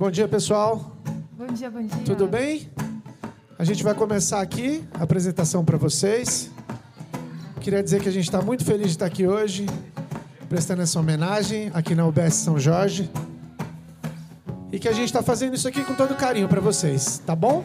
Bom 0.00 0.10
dia, 0.10 0.26
pessoal. 0.26 0.96
Bom 1.36 1.48
dia, 1.48 1.70
bom 1.70 1.82
dia. 1.82 2.02
Tudo 2.06 2.26
bem? 2.26 2.70
A 3.58 3.64
gente 3.64 3.84
vai 3.84 3.94
começar 3.94 4.40
aqui 4.40 4.82
a 4.94 5.02
apresentação 5.02 5.62
para 5.62 5.76
vocês. 5.76 6.50
Queria 7.60 7.82
dizer 7.82 8.00
que 8.00 8.08
a 8.08 8.10
gente 8.10 8.24
está 8.24 8.40
muito 8.40 8.64
feliz 8.64 8.86
de 8.86 8.92
estar 8.92 9.04
aqui 9.04 9.26
hoje, 9.26 9.66
prestando 10.48 10.80
essa 10.80 10.98
homenagem 10.98 11.70
aqui 11.74 11.94
na 11.94 12.06
UBS 12.06 12.32
São 12.32 12.58
Jorge. 12.58 13.10
E 14.72 14.78
que 14.78 14.88
a 14.88 14.92
gente 14.92 15.04
está 15.04 15.22
fazendo 15.22 15.54
isso 15.54 15.68
aqui 15.68 15.84
com 15.84 15.92
todo 15.92 16.14
carinho 16.14 16.48
para 16.48 16.62
vocês, 16.62 17.18
tá 17.18 17.36
bom? 17.36 17.62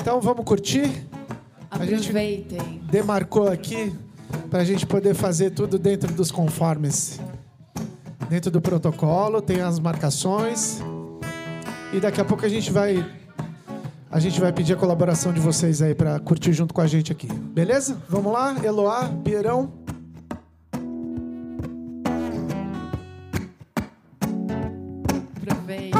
Então 0.00 0.20
vamos 0.20 0.44
curtir. 0.44 1.04
A 1.72 1.84
gente 1.84 2.10
Aproveitem. 2.10 2.82
demarcou 2.88 3.48
aqui 3.48 3.92
para 4.48 4.60
a 4.60 4.64
gente 4.64 4.86
poder 4.86 5.14
fazer 5.14 5.50
tudo 5.50 5.76
dentro 5.76 6.14
dos 6.14 6.30
conformes. 6.30 7.18
Dentro 8.28 8.50
do 8.50 8.60
protocolo, 8.60 9.40
tem 9.40 9.60
as 9.60 9.78
marcações. 9.78 10.80
E 11.92 11.98
daqui 11.98 12.20
a 12.20 12.24
pouco 12.24 12.44
a 12.44 12.48
gente 12.48 12.70
vai 12.70 13.04
a 14.10 14.18
gente 14.20 14.40
vai 14.40 14.52
pedir 14.52 14.72
a 14.72 14.76
colaboração 14.76 15.32
de 15.32 15.40
vocês 15.40 15.82
aí 15.82 15.94
para 15.94 16.18
curtir 16.18 16.52
junto 16.52 16.72
com 16.72 16.80
a 16.80 16.86
gente 16.86 17.12
aqui. 17.12 17.26
Beleza? 17.26 18.00
Vamos 18.08 18.32
lá? 18.32 18.56
Eloá, 18.64 19.10
Pierão. 19.22 19.70
Aproveitem. 25.36 25.92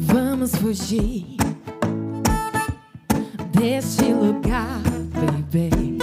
Vamos 0.00 0.56
fugir 0.56 1.36
deste 3.52 4.12
lugar, 4.12 4.82
baby. 5.52 5.98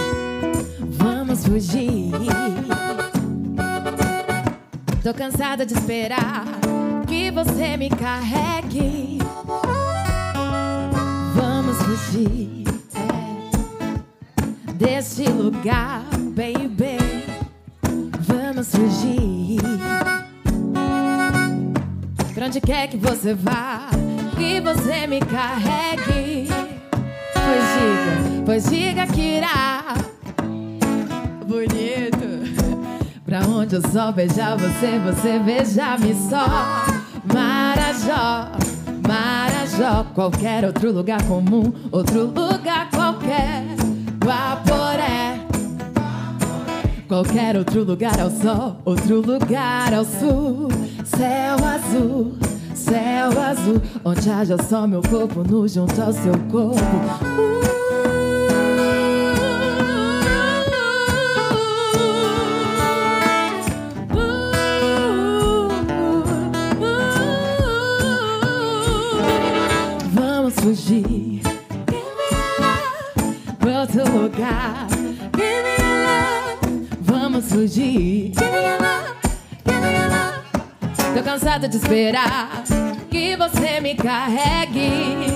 Vamos 0.98 1.44
fugir. 1.44 1.89
Tô 5.10 5.14
cansada 5.14 5.66
de 5.66 5.74
esperar 5.74 6.44
que 7.08 7.32
você 7.32 7.76
me 7.76 7.90
carregue. 7.90 9.18
Vamos 11.34 11.76
fugir 11.78 12.62
é, 12.94 14.72
deste 14.74 15.24
lugar, 15.24 16.04
baby. 16.12 16.98
Vamos 18.20 18.70
fugir. 18.70 19.60
Pra 22.32 22.46
onde 22.46 22.60
quer 22.60 22.86
que 22.86 22.96
você 22.96 23.34
vá, 23.34 23.88
que 24.38 24.60
você 24.60 25.08
me 25.08 25.18
carregue. 25.18 26.46
Pois 27.34 27.64
diga, 27.74 28.44
pois 28.46 28.70
diga 28.70 29.06
que 29.08 29.38
irá. 29.38 29.82
Bonito. 31.48 32.39
Pra 33.30 33.46
onde 33.46 33.76
o 33.76 33.92
sol 33.92 34.10
beijar 34.10 34.56
você, 34.56 34.98
você 34.98 35.38
beija-me 35.38 36.12
só. 36.28 36.44
Marajó, 37.32 38.50
Marajó, 39.06 40.04
qualquer 40.12 40.64
outro 40.64 40.90
lugar 40.90 41.22
comum, 41.28 41.72
outro 41.92 42.24
lugar 42.24 42.90
qualquer. 42.90 43.62
Guaporé. 44.18 45.46
Qualquer 47.06 47.56
outro 47.56 47.84
lugar 47.84 48.18
ao 48.20 48.30
sol, 48.30 48.78
outro 48.84 49.20
lugar 49.20 49.94
ao 49.94 50.04
sul. 50.04 50.66
Céu 51.04 51.56
azul, 51.64 52.34
céu 52.74 53.40
azul, 53.40 53.80
onde 54.04 54.28
haja 54.28 54.60
só 54.60 54.88
meu 54.88 55.02
corpo 55.02 55.44
nu 55.48 55.68
junto 55.68 56.02
ao 56.02 56.12
seu 56.12 56.36
corpo. 56.50 56.80
Vamos 56.80 57.69
fugir 70.80 71.42
pra 73.58 73.80
outro 73.80 74.18
lugar. 74.18 74.86
Vamos 77.00 77.50
fugir. 77.50 78.32
Tô 81.14 81.22
cansada 81.22 81.68
de 81.68 81.76
esperar 81.76 82.62
que 83.10 83.36
você 83.36 83.80
me 83.80 83.94
carregue. 83.94 85.28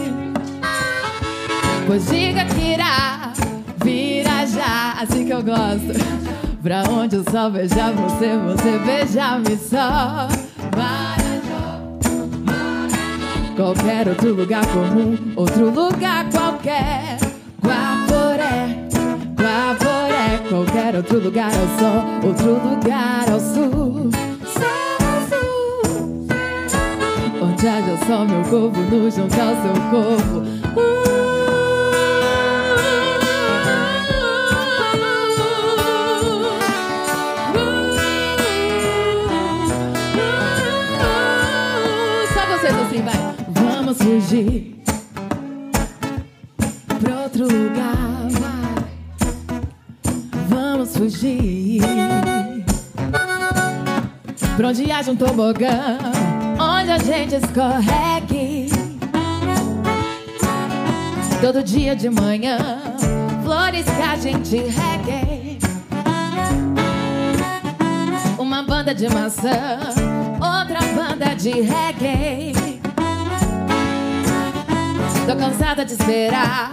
Pois 1.87 2.07
diga 2.07 2.47
que 2.47 2.73
irá 2.73 3.33
vira 3.85 4.47
já, 4.47 4.95
assim 5.03 5.27
que 5.27 5.33
eu 5.33 5.43
gosto. 5.43 5.93
Pra 6.63 6.85
onde 6.89 7.17
o 7.17 7.31
sol 7.31 7.51
beijar 7.51 7.93
você, 7.93 8.39
você 8.39 8.79
beija-me 8.79 9.59
só. 9.59 10.44
Qualquer 13.57 14.09
outro 14.09 14.35
lugar 14.35 14.67
comum, 14.67 15.17
outro 15.37 15.71
lugar 15.71 16.29
qualquer. 16.29 17.19
Guaporé, 17.63 18.89
Guaporé, 19.39 20.39
qualquer 20.49 20.97
outro 20.97 21.21
lugar 21.21 21.51
ao 21.53 21.79
sol, 21.79 22.29
outro 22.29 22.53
lugar 22.69 23.31
ao 23.31 23.39
sul. 23.39 24.11
Céu 24.45 24.99
azul, 25.19 26.21
onde 27.41 27.69
haja 27.69 27.97
só 28.07 28.25
meu 28.25 28.43
corpo 28.43 28.81
nu 28.91 29.09
junto 29.09 29.41
ao 29.41 29.55
seu 29.63 29.75
corpo. 29.91 30.43
Só 30.75 31.04
Vamos 43.97 44.27
fugir 44.27 44.83
pra 47.01 47.23
outro 47.23 47.45
lugar. 47.45 48.29
Vamos 50.49 50.97
fugir 50.97 51.81
pra 54.57 54.69
onde 54.69 54.91
haja 54.91 55.13
um 55.13 55.17
tobogã, 55.17 55.99
onde 56.59 56.91
a 56.91 56.99
gente 56.99 57.37
escorregue. 57.37 58.69
Todo 61.41 61.63
dia 61.63 61.95
de 61.95 62.11
manhã, 62.11 62.59
flores 63.45 63.85
que 63.85 64.03
a 64.03 64.17
gente 64.17 64.57
regue. 64.57 65.59
Uma 68.39 68.65
banda 68.65 68.93
de 68.93 69.09
maçã, 69.09 69.79
outra 70.35 70.81
banda 70.97 71.35
de 71.37 71.61
reggae. 71.61 72.64
Tô 75.27 75.35
cansada 75.37 75.87
de 75.87 75.93
esperar 75.95 76.71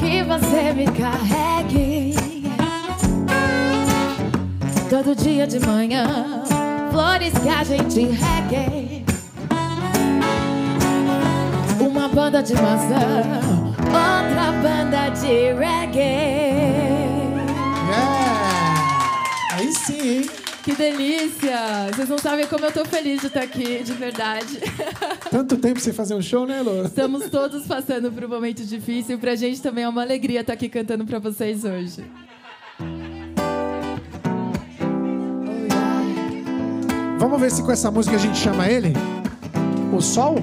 que 0.00 0.24
você 0.24 0.72
me 0.72 0.84
carregue. 0.86 2.14
Todo 4.90 5.14
dia 5.14 5.46
de 5.46 5.60
manhã, 5.64 6.42
flores 6.90 7.32
que 7.38 7.48
a 7.48 7.62
gente 7.62 8.00
regue. 8.00 9.04
Uma 11.78 12.08
banda 12.08 12.42
de 12.42 12.54
maçã, 12.54 13.40
outra 13.86 14.52
banda 14.60 15.10
de 15.10 15.52
reggae. 15.52 16.00
Yeah! 17.88 19.52
Aí 19.52 19.72
sim, 19.72 20.18
hein? 20.18 20.33
Que 20.64 20.74
delícia! 20.74 21.90
Vocês 21.92 22.08
não 22.08 22.16
sabem 22.16 22.46
como 22.46 22.64
eu 22.64 22.72
tô 22.72 22.86
feliz 22.86 23.20
de 23.20 23.26
estar 23.26 23.42
aqui, 23.42 23.82
de 23.82 23.92
verdade. 23.92 24.58
Tanto 25.30 25.58
tempo 25.58 25.78
sem 25.78 25.92
fazer 25.92 26.14
um 26.14 26.22
show, 26.22 26.46
né, 26.46 26.60
Elô? 26.60 26.84
Estamos 26.84 27.28
todos 27.28 27.66
passando 27.66 28.10
por 28.10 28.24
um 28.24 28.28
momento 28.28 28.64
difícil. 28.64 29.18
Pra 29.18 29.36
gente 29.36 29.60
também 29.60 29.84
é 29.84 29.88
uma 29.88 30.00
alegria 30.00 30.40
estar 30.40 30.54
aqui 30.54 30.70
cantando 30.70 31.04
pra 31.04 31.18
vocês 31.18 31.64
hoje. 31.64 32.10
Vamos 37.18 37.38
ver 37.38 37.50
se 37.50 37.62
com 37.62 37.70
essa 37.70 37.90
música 37.90 38.16
a 38.16 38.18
gente 38.18 38.38
chama 38.38 38.66
ele? 38.66 38.94
O 39.94 40.00
Sol? 40.00 40.36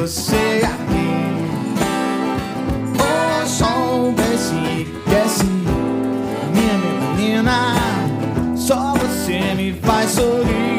você 0.00 0.60
aqui. 0.64 1.08
O 2.98 3.46
sol 3.46 4.12
desce, 4.12 4.88
desce, 5.06 5.44
minha 6.52 6.78
menina. 6.78 7.74
Só 8.56 8.94
você 8.94 9.54
me 9.54 9.72
faz 9.74 10.10
sorrir. 10.10 10.73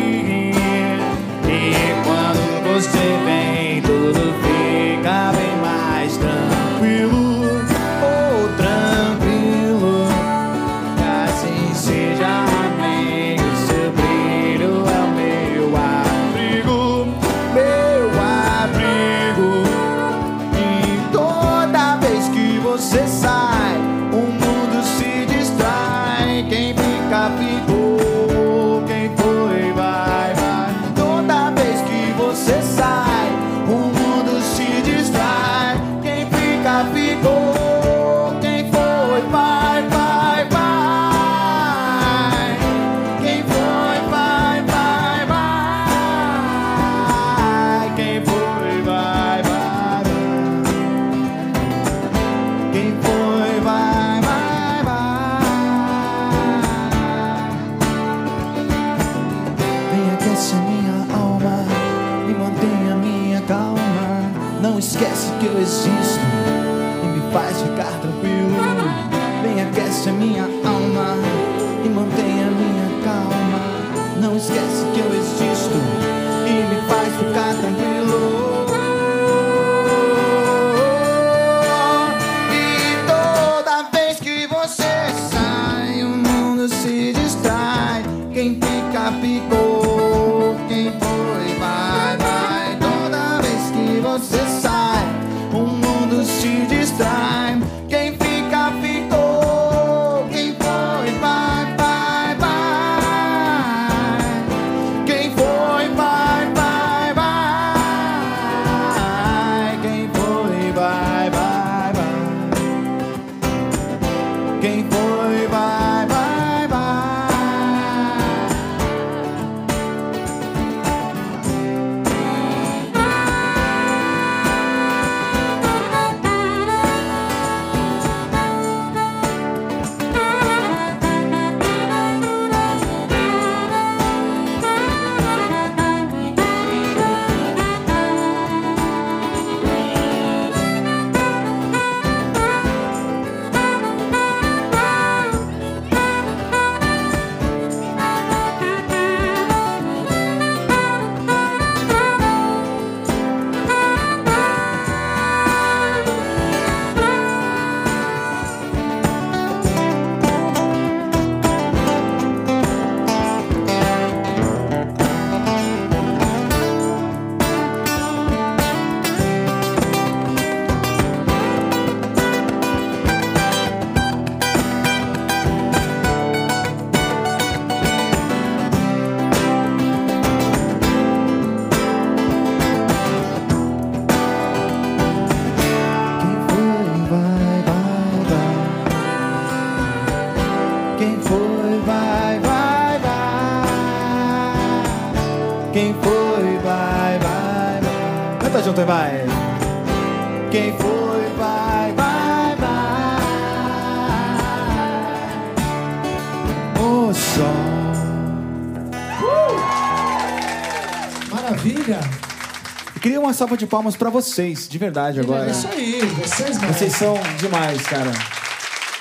salva 213.46 213.58
de 213.58 213.68
palmas 213.68 213.96
para 213.96 214.10
vocês, 214.10 214.68
de 214.68 214.76
verdade 214.80 215.20
agora. 215.20 215.46
É 215.46 215.52
isso 215.52 215.68
aí, 215.68 216.02
vocês. 216.02 216.58
Vocês 216.58 216.94
são 216.94 217.14
demais, 217.38 217.80
cara. 217.84 218.12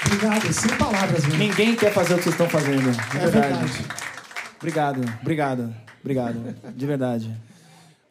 Obrigado, 0.04 0.52
sem 0.52 0.76
palavras. 0.76 1.24
Ninguém 1.28 1.74
quer 1.74 1.90
fazer 1.90 2.12
o 2.12 2.18
que 2.18 2.24
vocês 2.24 2.34
estão 2.34 2.50
fazendo, 2.50 2.92
de 2.92 3.16
é 3.16 3.26
verdade. 3.26 3.86
Obrigado, 4.58 5.18
obrigado, 5.22 5.74
obrigado, 6.02 6.54
de 6.76 6.86
verdade. 6.86 7.34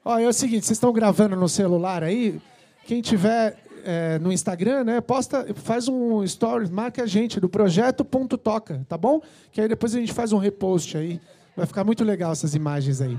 olha 0.04 0.24
é 0.24 0.28
o 0.28 0.34
seguinte, 0.34 0.66
vocês 0.66 0.78
estão 0.78 0.92
gravando 0.92 1.36
no 1.36 1.48
celular 1.48 2.04
aí? 2.04 2.42
Quem 2.88 3.00
tiver 3.00 3.56
é, 3.86 4.18
no 4.18 4.32
Instagram, 4.32 4.86
né? 4.86 5.02
Posta, 5.02 5.46
faz 5.54 5.88
um 5.88 6.24
story, 6.24 6.68
marca 6.68 7.04
a 7.04 7.06
gente 7.06 7.40
do 7.40 7.48
projeto.toca, 7.48 8.84
tá 8.90 8.98
bom? 8.98 9.22
Que 9.52 9.62
aí 9.62 9.68
depois 9.68 9.94
a 9.94 10.00
gente 10.00 10.13
faz 10.13 10.34
um 10.34 10.40
repost 10.40 10.98
aí. 10.98 11.22
Vai 11.56 11.68
ficar 11.68 11.84
muito 11.84 12.04
legal 12.04 12.32
essas 12.32 12.56
imagens 12.56 13.02
aí. 13.02 13.16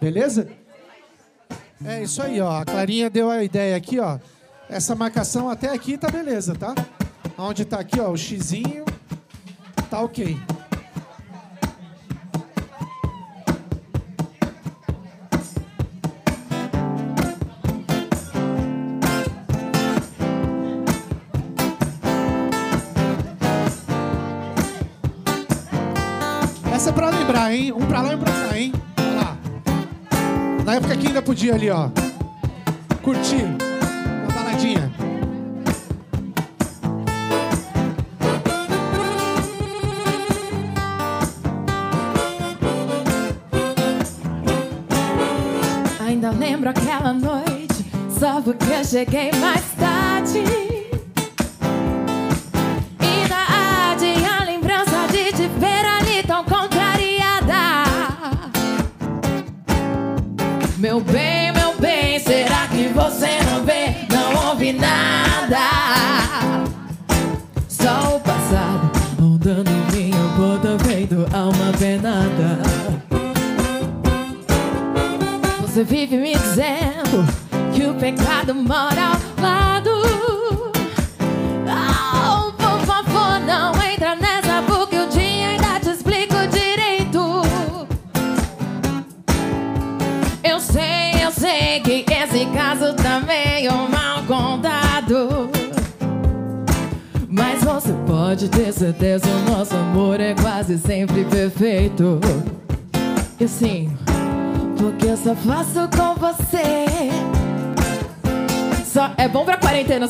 Beleza? 0.00 0.48
É 1.84 2.02
isso 2.02 2.22
aí, 2.22 2.40
ó. 2.40 2.60
A 2.60 2.64
Clarinha 2.64 3.10
deu 3.10 3.30
a 3.30 3.42
ideia 3.42 3.76
aqui, 3.76 3.98
ó. 3.98 4.18
Essa 4.68 4.94
marcação 4.94 5.48
até 5.48 5.68
aqui 5.68 5.98
tá 5.98 6.08
beleza, 6.08 6.54
tá? 6.54 6.74
Onde 7.36 7.64
tá 7.64 7.80
aqui, 7.80 8.00
ó, 8.00 8.10
o 8.10 8.16
xizinho, 8.16 8.84
tá 9.90 10.00
ok. 10.00 10.38
Essa 26.72 26.90
é 26.90 26.92
pra 26.92 27.10
lembrar, 27.10 27.54
hein? 27.54 27.72
Um 27.72 27.86
pra 27.86 28.02
lá 28.02 28.12
e 28.12 28.16
um 28.16 28.18
pra 28.18 28.32
cá, 28.32 28.58
hein? 28.58 28.72
Na 30.72 30.76
época 30.76 30.96
que 30.96 31.06
ainda 31.06 31.20
podia 31.20 31.54
ali, 31.54 31.68
ó. 31.68 31.90
Curtir. 33.02 33.44
Uma 34.22 34.32
baladinha. 34.32 34.90
Ainda 46.00 46.30
lembro 46.30 46.70
aquela 46.70 47.12
noite, 47.12 47.84
só 48.18 48.40
porque 48.40 48.72
eu 48.72 48.82
cheguei 48.82 49.30
mais 49.32 49.62
tarde. 49.72 50.61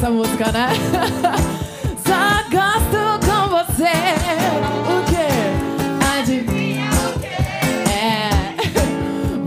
Essa 0.03 0.11
música, 0.11 0.51
né? 0.51 0.69
Só 2.05 2.43
gosto 2.51 3.21
com 3.25 3.49
você. 3.51 3.93
O 4.91 5.05
quê? 5.09 5.29
Adivinha 6.19 6.91
o 7.07 7.21
quê? 7.21 7.29
É. 7.89 8.31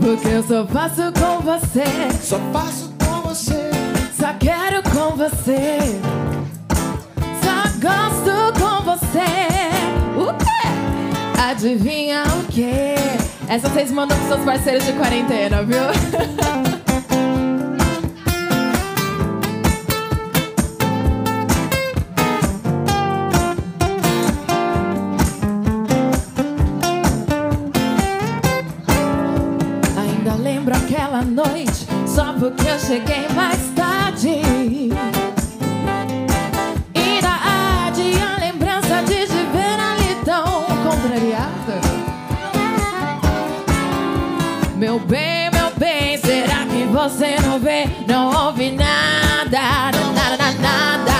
Porque 0.00 0.28
eu 0.28 0.42
só 0.42 0.66
faço 0.66 1.12
com 1.12 1.40
você. 1.40 1.84
Só 2.22 2.38
faço 2.54 2.90
com 3.04 3.28
você. 3.28 3.70
Só 4.18 4.32
quero 4.40 4.82
com 4.84 5.14
você. 5.14 5.78
Só 7.42 7.68
gosto 7.78 8.58
com 8.58 8.82
você. 8.84 9.28
O 10.18 10.32
quê? 10.38 11.42
Adivinha 11.50 12.24
o 12.40 12.44
quê? 12.50 12.94
Essa 13.46 13.68
vocês 13.68 13.90
mandam 13.90 14.16
pros 14.16 14.28
seus 14.28 14.44
parceiros 14.44 14.86
de 14.86 14.92
quarentena, 14.94 15.62
viu? 15.62 15.76
cheguei 32.86 33.26
mais 33.34 33.58
tarde. 33.74 34.40
Ainda 36.94 37.28
há 37.28 37.90
de 37.90 38.12
a 38.22 38.38
lembrança 38.38 39.02
de 39.02 39.26
te 39.26 39.42
ver 39.52 39.80
ali 39.80 40.14
tão 40.24 40.64
contrariada. 40.84 41.80
Meu 44.76 45.00
bem, 45.00 45.50
meu 45.50 45.74
bem, 45.76 46.16
será 46.18 46.64
que 46.66 46.84
você 46.84 47.36
não 47.40 47.58
vê, 47.58 47.88
não 48.06 48.46
ouve 48.46 48.70
nada, 48.70 49.50
nada, 49.50 50.36
nada, 50.36 50.52
nada? 50.60 51.12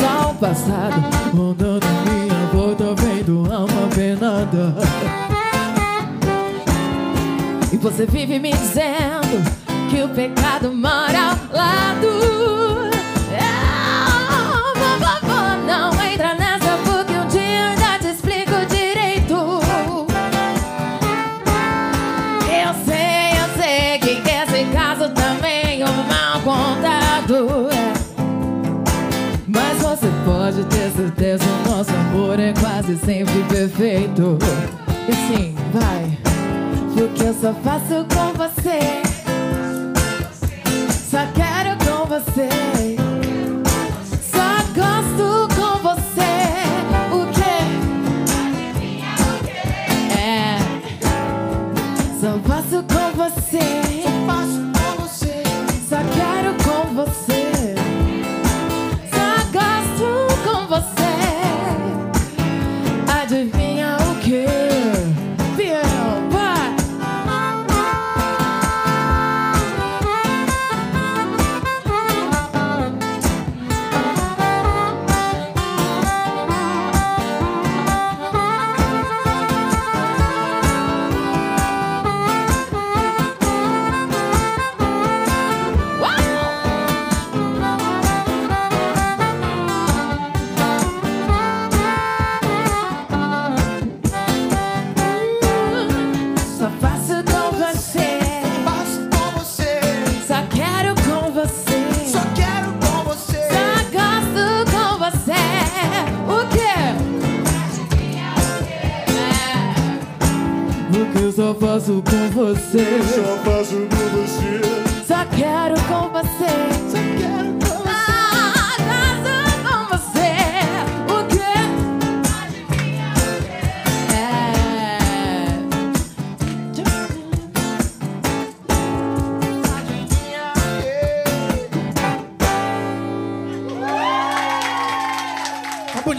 Só 0.00 0.30
o 0.30 0.34
passado 0.34 1.04
rondando 1.32 1.86
minha 2.10 2.46
volta, 2.52 2.94
vendo 3.00 3.46
alma 3.52 3.88
penada. 3.94 4.74
E 7.72 7.76
você 7.76 8.06
vive 8.06 8.40
me 8.40 8.50
dizendo 8.50 9.55
pecado 10.16 10.72
mora 10.72 11.18
ao 11.18 11.58
lado. 11.58 12.90
Ah, 13.38 15.20
por 15.20 15.58
não 15.66 15.90
entra 16.10 16.34
nessa, 16.34 16.78
porque 16.86 17.12
um 17.12 17.26
dia 17.28 17.72
eu 17.72 17.78
já 17.78 17.98
te 17.98 18.06
explico 18.06 18.64
direito. 18.70 19.34
Eu 22.48 22.74
sei, 22.86 23.32
eu 23.42 23.62
sei 23.62 23.98
que 23.98 24.22
esse 24.26 24.64
caso 24.72 25.10
também 25.10 25.82
é 25.82 25.84
mal 25.84 26.40
contado. 26.40 27.68
Mas 29.46 29.82
você 29.82 30.10
pode 30.24 30.64
ter 30.64 30.92
certeza, 30.92 31.44
o 31.44 31.70
nosso 31.70 31.90
amor 31.90 32.40
é 32.40 32.54
quase 32.54 32.96
sempre 32.96 33.44
perfeito. 33.50 34.38
E 35.06 35.12
sim, 35.12 35.54
vai. 35.74 36.18
Porque 36.94 37.22
eu 37.22 37.34
só 37.34 37.52
faço 37.62 38.06
com 38.14 38.32
você. 38.32 39.05
Você. 42.36 42.75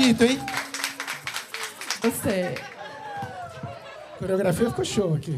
Bonito, 0.07 0.23
hein? 0.23 0.39
Você. 2.01 2.55
A 3.63 4.17
coreografia 4.19 4.69
ficou 4.69 4.85
show 4.85 5.13
aqui. 5.15 5.35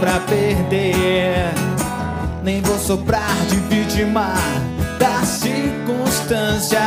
Pra 0.00 0.18
perder. 0.20 1.52
Nem 2.42 2.62
vou 2.62 2.78
soprar 2.78 3.36
de 3.48 3.56
vítima 3.56 4.32
das 4.98 5.28
circunstâncias. 5.28 6.80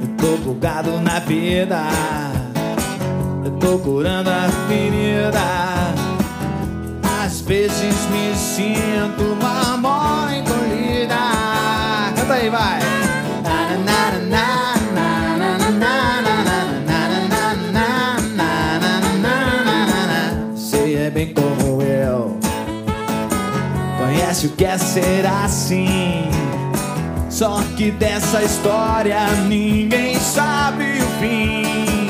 Eu 0.00 0.08
tô 0.16 0.36
bugado 0.36 1.00
na 1.00 1.18
vida. 1.18 1.82
Eu 3.44 3.50
tô 3.58 3.78
curando 3.78 4.30
a 4.30 4.48
ferida. 4.68 5.40
Às 7.24 7.40
vezes 7.40 8.06
me 8.10 8.34
sinto 8.36 9.22
uma 9.24 9.76
mão 9.76 10.32
encolhida. 10.32 11.16
Canta 12.16 12.34
aí, 12.34 12.48
vai. 12.48 12.80
Você 13.40 14.69
Conhece 24.30 24.46
o 24.46 24.50
que 24.50 24.64
é 24.64 24.78
ser 24.78 25.26
assim. 25.26 26.30
Só 27.28 27.60
que 27.76 27.90
dessa 27.90 28.40
história 28.44 29.26
ninguém 29.48 30.20
sabe 30.20 30.84
o 30.84 31.06
fim. 31.18 32.08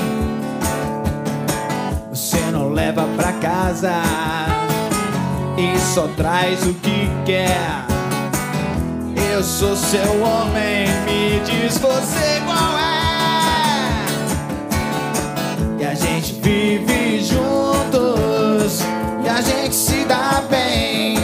Você 2.10 2.38
não 2.52 2.68
leva 2.68 3.08
pra 3.16 3.32
casa 3.32 4.02
e 5.56 5.78
só 5.78 6.08
traz 6.08 6.66
o 6.66 6.74
que 6.74 7.08
quer. 7.24 7.86
Eu 9.32 9.42
sou 9.42 9.74
seu 9.74 10.20
homem, 10.20 10.88
me 11.06 11.40
diz 11.40 11.78
você 11.78 12.42
qual 12.44 12.78
é. 12.78 14.04
E 15.80 15.86
a 15.86 15.94
gente 15.94 16.34
vive 16.34 17.24
juntos 17.24 18.82
e 19.24 19.28
a 19.28 19.40
gente 19.40 19.74
se 19.74 20.04
dá 20.04 20.42
bem. 20.50 21.19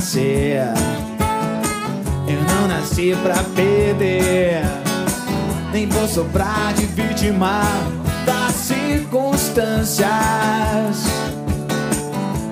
Nascer, 0.00 0.62
eu 2.26 2.42
não 2.54 2.66
nasci 2.66 3.14
pra 3.22 3.34
perder. 3.54 4.62
Nem 5.74 5.86
vou 5.88 6.08
soprar 6.08 6.72
de 6.72 6.86
vítima 6.86 7.60
das 8.24 8.54
circunstâncias. 8.54 10.08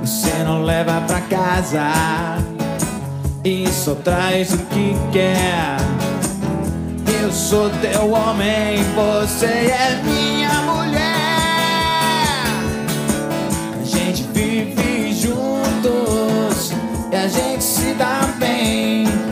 Você 0.03 0.45
não 0.45 0.63
leva 0.63 1.01
pra 1.07 1.23
casa 1.23 1.91
e 3.43 3.67
só 3.69 3.95
traz 3.95 4.53
o 4.53 4.59
que 4.59 4.95
quer. 5.11 5.79
Eu 7.23 7.33
sou 7.33 7.71
teu 7.81 8.11
homem, 8.13 8.85
você 8.95 9.47
é 9.47 10.03
minha 10.05 10.38
se 17.89 17.95
dá 17.95 18.21
bem. 18.39 19.28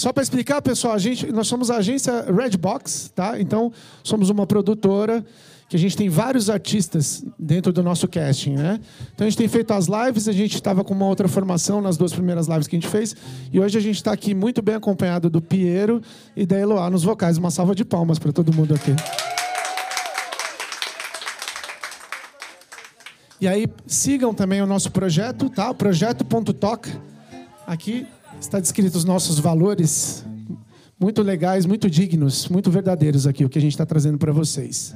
Só 0.00 0.14
para 0.14 0.22
explicar, 0.22 0.62
pessoal, 0.62 0.94
a 0.94 0.98
gente, 0.98 1.30
nós 1.30 1.46
somos 1.46 1.70
a 1.70 1.76
agência 1.76 2.24
Redbox, 2.32 3.12
tá? 3.14 3.38
Então, 3.38 3.70
somos 4.02 4.30
uma 4.30 4.46
produtora 4.46 5.22
que 5.68 5.76
a 5.76 5.78
gente 5.78 5.94
tem 5.94 6.08
vários 6.08 6.48
artistas 6.48 7.22
dentro 7.38 7.70
do 7.70 7.82
nosso 7.82 8.08
casting, 8.08 8.52
né? 8.52 8.80
Então 9.14 9.26
a 9.26 9.28
gente 9.28 9.36
tem 9.36 9.46
feito 9.46 9.74
as 9.74 9.88
lives, 9.88 10.26
a 10.26 10.32
gente 10.32 10.54
estava 10.54 10.82
com 10.82 10.94
uma 10.94 11.04
outra 11.04 11.28
formação 11.28 11.82
nas 11.82 11.98
duas 11.98 12.14
primeiras 12.14 12.48
lives 12.48 12.66
que 12.66 12.76
a 12.76 12.80
gente 12.80 12.88
fez, 12.88 13.14
e 13.52 13.60
hoje 13.60 13.76
a 13.76 13.80
gente 13.82 13.96
está 13.96 14.10
aqui 14.10 14.34
muito 14.34 14.62
bem 14.62 14.74
acompanhado 14.74 15.28
do 15.28 15.42
Piero 15.42 16.00
e 16.34 16.46
da 16.46 16.58
Eloá 16.58 16.88
nos 16.88 17.02
vocais. 17.02 17.36
Uma 17.36 17.50
salva 17.50 17.74
de 17.74 17.84
palmas 17.84 18.18
para 18.18 18.32
todo 18.32 18.54
mundo 18.54 18.72
aqui. 18.72 18.96
E 23.38 23.46
aí 23.46 23.66
sigam 23.86 24.32
também 24.32 24.62
o 24.62 24.66
nosso 24.66 24.90
projeto, 24.90 25.50
tá? 25.50 25.74
Projeto.toc. 25.74 26.88
Aqui 27.66 28.06
está 28.40 28.58
descrito 28.58 28.96
os 28.96 29.04
nossos 29.04 29.38
valores 29.38 30.24
muito 30.98 31.22
legais, 31.22 31.66
muito 31.66 31.88
dignos, 31.88 32.48
muito 32.48 32.70
verdadeiros 32.70 33.26
aqui 33.26 33.44
o 33.44 33.48
que 33.48 33.58
a 33.58 33.62
gente 33.62 33.72
está 33.72 33.86
trazendo 33.86 34.18
para 34.18 34.32
vocês. 34.32 34.94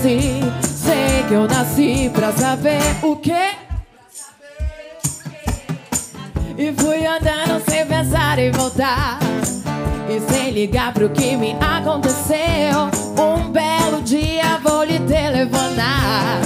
Nasci, 0.00 0.40
sei 0.64 1.24
que 1.28 1.34
eu 1.34 1.46
nasci 1.46 2.10
pra 2.12 2.32
saber 2.32 2.80
o 3.02 3.16
que. 3.16 3.32
E 6.56 6.72
fui 6.72 7.06
andando 7.06 7.62
sem 7.68 7.86
pensar 7.86 8.38
em 8.38 8.50
voltar. 8.50 9.18
E 10.08 10.32
sem 10.32 10.50
ligar 10.50 10.92
pro 10.92 11.10
que 11.10 11.36
me 11.36 11.54
aconteceu. 11.60 12.90
Um 13.18 13.50
belo 13.50 14.02
dia 14.02 14.58
vou 14.62 14.82
lhe 14.82 14.98
telefonar 15.00 16.40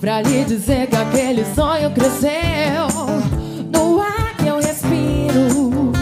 Pra 0.00 0.22
lhe 0.22 0.44
dizer 0.44 0.86
que 0.86 0.96
aquele 0.96 1.44
sonho 1.54 1.90
cresceu. 1.90 2.86
No 3.72 4.00
ar 4.00 4.34
que 4.36 4.46
eu 4.46 4.58
respiro 4.58 5.92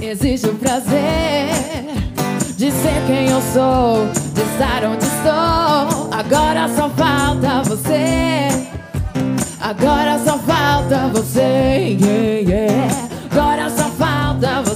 Existe 0.00 0.48
o 0.48 0.54
prazer 0.54 1.48
De 2.56 2.70
ser 2.70 3.02
quem 3.06 3.28
eu 3.30 3.40
sou 3.52 4.06
De 4.34 4.42
estar 4.42 4.84
onde 4.84 4.97
estou. 5.18 6.10
Agora 6.12 6.68
só 6.68 6.88
falta 6.90 7.62
você. 7.64 8.48
Agora 9.60 10.18
só 10.24 10.38
falta 10.38 11.08
você, 11.08 11.96
yeah, 12.00 12.50
yeah. 12.50 13.08
Agora 13.30 13.68
só 13.68 13.88
falta 13.90 14.62
você, 14.62 14.67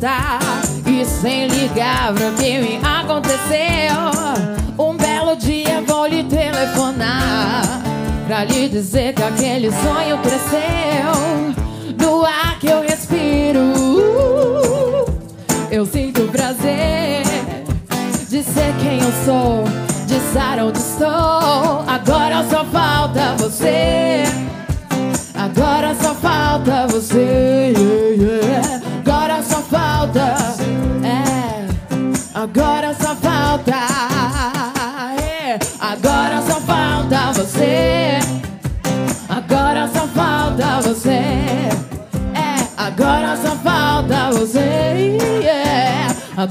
voltar 0.00 0.40
E 0.86 1.04
sem 1.04 1.46
ligar 1.48 2.12
pro 2.14 2.32
que 2.32 2.58
me 2.58 2.80
aconteceu. 2.82 4.78
Um 4.78 4.96
belo 4.96 5.36
dia 5.36 5.82
vou 5.86 6.06
lhe 6.06 6.24
telefonar 6.24 7.82
Pra 8.26 8.44
lhe 8.44 8.68
dizer 8.68 9.12
que 9.14 9.22
aquele 9.22 9.70
sonho 9.70 10.18
cresceu. 10.18 12.00
No 12.00 12.24
ar 12.24 12.58
que 12.58 12.68
eu 12.68 12.80
respiro 12.80 13.60
Eu 15.70 15.84
sinto 15.84 16.22
prazer 16.28 17.22
De 18.28 18.42
ser 18.42 18.74
quem 18.80 19.00
eu 19.00 19.12
sou 19.24 19.64
De 20.06 20.16
estar 20.16 20.58
onde 20.60 20.78
estou. 20.78 21.84
Agora 21.86 22.44
só 22.48 22.64
falta 22.64 23.34
você 23.36 24.24
Agora 25.34 25.94
só 25.94 26.14
falta 26.14 26.86
você, 26.86 27.72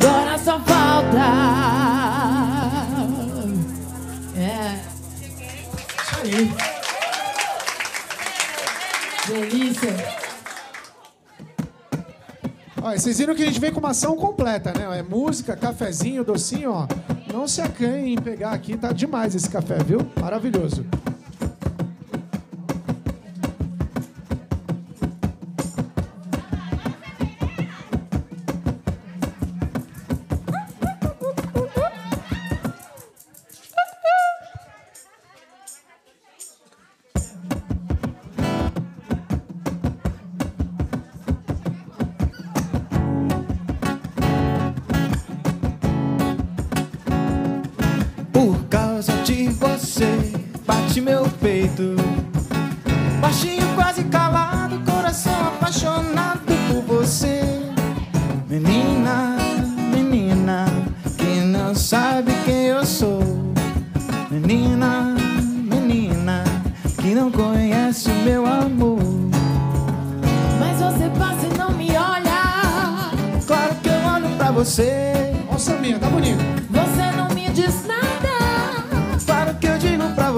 Agora 0.01 0.37
só 0.37 0.59
falta, 0.61 1.17
é. 4.37 4.79
Isso 6.01 6.15
aí. 6.23 6.53
Delícia. 9.27 10.19
E 12.95 12.99
vocês 12.99 13.19
viram 13.19 13.35
que 13.35 13.43
a 13.43 13.45
gente 13.45 13.59
vem 13.59 13.71
com 13.71 13.79
uma 13.79 13.91
ação 13.91 14.15
completa, 14.15 14.73
né? 14.73 14.99
É 14.99 15.03
música, 15.03 15.55
cafezinho, 15.55 16.23
docinho, 16.23 16.71
ó. 16.71 16.87
Não 17.31 17.47
se 17.47 17.61
acanhem 17.61 18.13
em 18.13 18.17
pegar 18.17 18.51
aqui, 18.51 18.75
tá 18.75 18.91
demais 18.91 19.35
esse 19.35 19.49
café, 19.49 19.77
viu? 19.83 19.99
Maravilhoso. 20.19 20.85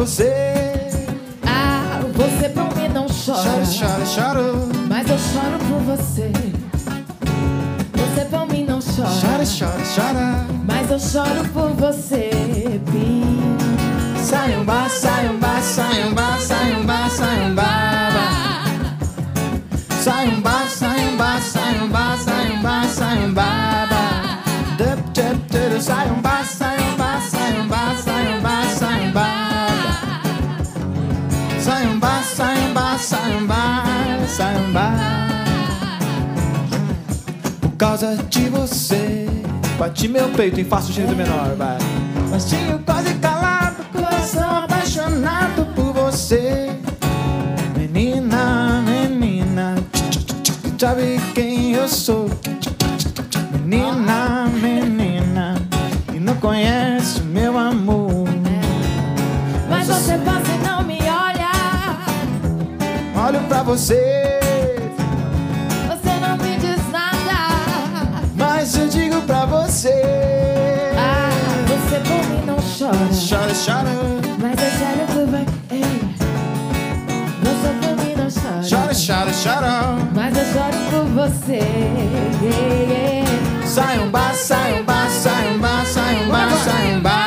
Você. 0.01 0.33
Ah, 1.45 2.01
você 2.15 2.49
por 2.49 2.75
mim 2.75 2.87
não 2.91 3.05
chora. 3.05 3.43
Choro, 3.43 3.65
choro, 3.67 4.05
choro. 4.07 4.69
Mas 4.89 5.07
eu 5.07 5.17
choro 5.19 5.59
por 5.69 5.79
você. 5.95 6.31
Você 7.93 8.25
por 8.25 8.47
mim 8.47 8.65
não 8.65 8.79
chora. 8.79 9.09
Chora, 9.21 9.43
chora, 9.45 9.83
chora. 9.95 10.45
Mas 10.65 10.89
eu 10.89 10.99
choro 10.99 11.47
por 11.53 11.69
você. 11.75 12.31
Sayumba, 14.23 14.89
sayumba, 14.89 15.61
sayumba, 15.61 16.37
sayumba, 16.39 17.09
sayumba. 17.09 17.69
Sayumba, 20.03 20.67
sayumba, 20.67 21.41
sayumba, 21.41 22.17
sayumba, 22.17 22.87
sayumba. 22.87 23.49
Dup, 24.79 24.99
dup, 25.13 25.37
dup, 25.51 25.79
sayumba, 25.79 26.40
causa 38.01 38.17
de 38.29 38.49
você, 38.49 39.27
bati 39.77 40.07
meu 40.07 40.27
peito 40.29 40.59
em 40.59 40.63
faço 40.63 40.91
gênero 40.91 41.15
menor, 41.15 41.55
vai. 41.55 41.77
Mas 42.31 42.49
tinha 42.49 42.79
quase 42.79 43.13
calado, 43.15 43.83
coração 43.91 44.63
apaixonado 44.63 45.67
por 45.75 45.93
você. 45.93 46.71
Menina, 47.77 48.81
menina, 48.81 49.75
sabe 50.79 51.21
quem 51.35 51.73
eu 51.73 51.87
sou? 51.87 52.27
Menina, 53.63 54.47
menina, 54.47 55.55
e 56.11 56.19
não 56.19 56.35
conhece 56.37 57.21
meu 57.21 57.55
amor. 57.55 58.27
Mas 59.69 59.87
você 59.87 60.17
passa 60.17 60.51
e 60.51 60.67
não 60.67 60.83
me 60.83 60.97
olha. 61.01 61.51
Olho 63.27 63.39
pra 63.47 63.61
Você 63.61 64.20
chora. 73.31 73.53
Chora, 73.53 73.53
chora, 73.53 73.93
Mas 74.39 74.59
é 74.59 75.25
vai. 75.25 75.45
Ei. 75.71 75.83
Você 77.41 77.69
por 77.79 77.95
mim 78.03 78.13
não 78.17 78.29
chora. 78.29 78.61
chora, 78.69 78.93
chora, 78.93 79.31
chora. 79.31 79.73
Mas 80.13 80.37
eu 80.37 80.45
choro 80.53 80.77
por 80.91 81.05
você. 81.13 81.59
Yeah, 82.41 82.91
yeah. 82.91 83.65
Sayumba, 83.65 84.33
sayumba, 84.33 85.07
sayumba, 85.09 85.85
sayumba, 85.85 86.39
sayumba. 86.39 86.57
Sayumba, 86.57 87.20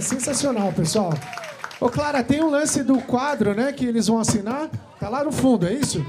Sensacional, 0.00 0.72
pessoal. 0.72 1.12
Ô, 1.80 1.88
Clara, 1.88 2.22
tem 2.24 2.42
um 2.42 2.50
lance 2.50 2.82
do 2.82 3.00
quadro, 3.00 3.54
né, 3.54 3.72
que 3.72 3.86
eles 3.86 4.06
vão 4.06 4.18
assinar. 4.18 4.68
Tá 4.98 5.08
lá 5.08 5.22
no 5.22 5.30
fundo, 5.30 5.66
é 5.66 5.72
isso? 5.72 6.04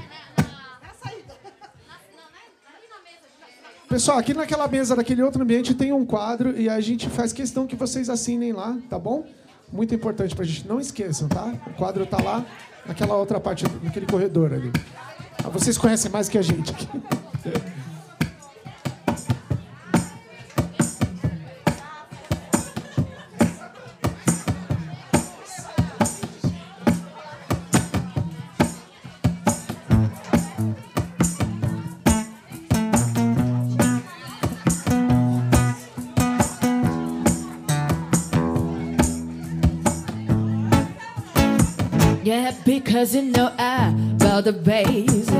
Pessoal, 3.88 4.18
aqui 4.18 4.32
naquela 4.32 4.68
mesa 4.68 4.94
daquele 4.94 5.20
outro 5.20 5.42
ambiente 5.42 5.74
tem 5.74 5.92
um 5.92 6.06
quadro 6.06 6.56
e 6.56 6.68
a 6.68 6.80
gente 6.80 7.08
faz 7.08 7.32
questão 7.32 7.66
que 7.66 7.74
vocês 7.74 8.08
assinem 8.08 8.52
lá, 8.52 8.78
tá 8.88 8.96
bom? 8.96 9.26
Muito 9.72 9.92
importante 9.92 10.34
pra 10.34 10.44
gente. 10.44 10.66
Não 10.66 10.78
esqueçam, 10.78 11.28
tá? 11.28 11.52
O 11.66 11.74
quadro 11.74 12.06
tá 12.06 12.22
lá, 12.22 12.46
naquela 12.86 13.16
outra 13.16 13.40
parte, 13.40 13.64
naquele 13.82 14.06
corredor 14.06 14.52
ali. 14.52 14.70
Ah, 15.44 15.48
vocês 15.48 15.76
conhecem 15.76 16.10
mais 16.10 16.28
que 16.28 16.38
a 16.38 16.42
gente 16.42 16.70
aqui. 16.70 16.99
Cause 42.90 43.14
you 43.14 43.22
know 43.22 43.54
I 43.56 43.94
about 44.14 44.42
the 44.42 44.52
bass, 44.52 45.30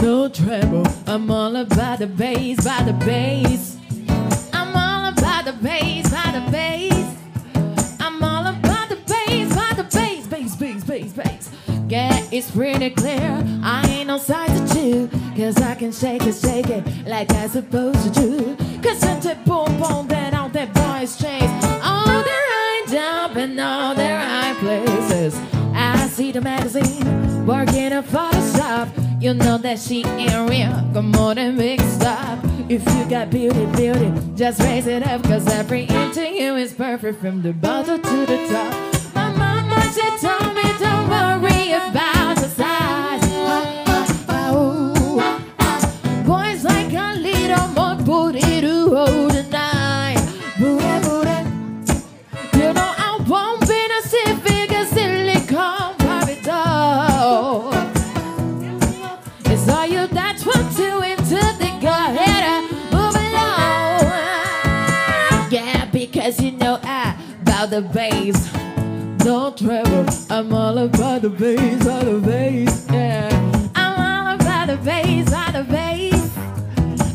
no 0.00 0.28
treble. 0.28 0.86
I'm 1.08 1.28
all 1.28 1.56
about 1.56 1.98
the 1.98 2.06
bass, 2.06 2.64
by 2.64 2.84
the 2.84 2.92
bass. 2.92 3.76
I'm 4.52 4.76
all 4.76 5.12
about 5.12 5.44
the 5.44 5.54
bass, 5.54 6.08
the 6.08 6.48
bass. 6.52 7.16
I'm 7.98 8.22
all 8.22 8.46
about 8.46 8.88
the 8.90 8.96
bass, 9.08 9.48
the 9.76 9.82
bass, 9.92 10.26
bass, 10.28 10.54
bass, 10.54 10.84
bass, 10.84 11.12
bass. 11.12 11.50
Yeah, 11.88 12.16
it's 12.30 12.52
pretty 12.52 12.90
clear. 12.90 13.44
I 13.64 13.84
ain't 13.88 14.06
no 14.06 14.18
size 14.18 14.60
to 14.60 14.74
chew. 14.74 15.10
Cause 15.36 15.60
I 15.60 15.74
can 15.74 15.90
shake 15.90 16.22
it, 16.22 16.36
shake 16.36 16.70
it 16.70 17.08
like 17.08 17.32
I 17.32 17.48
supposed 17.48 18.04
to 18.04 18.10
do. 18.20 18.56
Cause 18.80 19.02
I'm 19.02 19.20
that 19.22 19.44
boom 19.44 19.80
boom 19.80 20.06
then 20.06 20.32
all 20.32 20.48
that 20.50 20.72
boys 20.72 21.16
change. 21.16 21.43
read 26.34 26.40
a 26.40 26.44
magazine, 26.44 27.46
working 27.46 27.92
a 27.92 28.02
Photoshop. 28.02 28.88
You 29.22 29.34
know 29.34 29.58
that 29.58 29.78
she 29.78 30.04
ain't 30.04 30.50
real. 30.50 30.72
Come 30.92 31.14
on 31.16 31.38
and 31.38 31.56
mix 31.56 31.82
up. 31.82 32.00
stop. 32.00 32.38
If 32.68 32.84
you 32.94 33.08
got 33.08 33.30
beauty, 33.30 33.66
beauty, 33.76 34.12
just 34.34 34.60
raise 34.60 34.86
it 34.86 35.06
up. 35.06 35.22
Cause 35.24 35.46
every 35.48 35.82
inch 35.84 36.16
of 36.16 36.32
you 36.32 36.56
is 36.56 36.72
perfect 36.72 37.20
from 37.20 37.42
the 37.42 37.52
bottom 37.52 38.00
to 38.00 38.26
the 38.26 38.48
top. 38.48 39.14
My 39.14 39.30
mama, 39.30 39.80
she 39.92 40.26
told 40.26 40.54
me, 40.54 40.62
don't 40.78 41.08
worry 41.08 41.72
about 41.72 42.13
the 67.74 67.80
bass. 67.80 68.52
Don't 69.18 69.58
tremble, 69.58 70.06
I'm 70.30 70.52
all 70.54 70.78
about 70.78 71.22
the 71.22 71.28
bass, 71.28 71.84
all 71.88 72.04
the 72.04 72.20
bass, 72.20 72.86
yeah. 72.88 73.28
I'm 73.74 73.98
all 73.98 74.34
about 74.36 74.68
the 74.68 74.76
bass, 74.76 75.32
all 75.32 75.50
the 75.50 75.64
bass. 75.64 76.36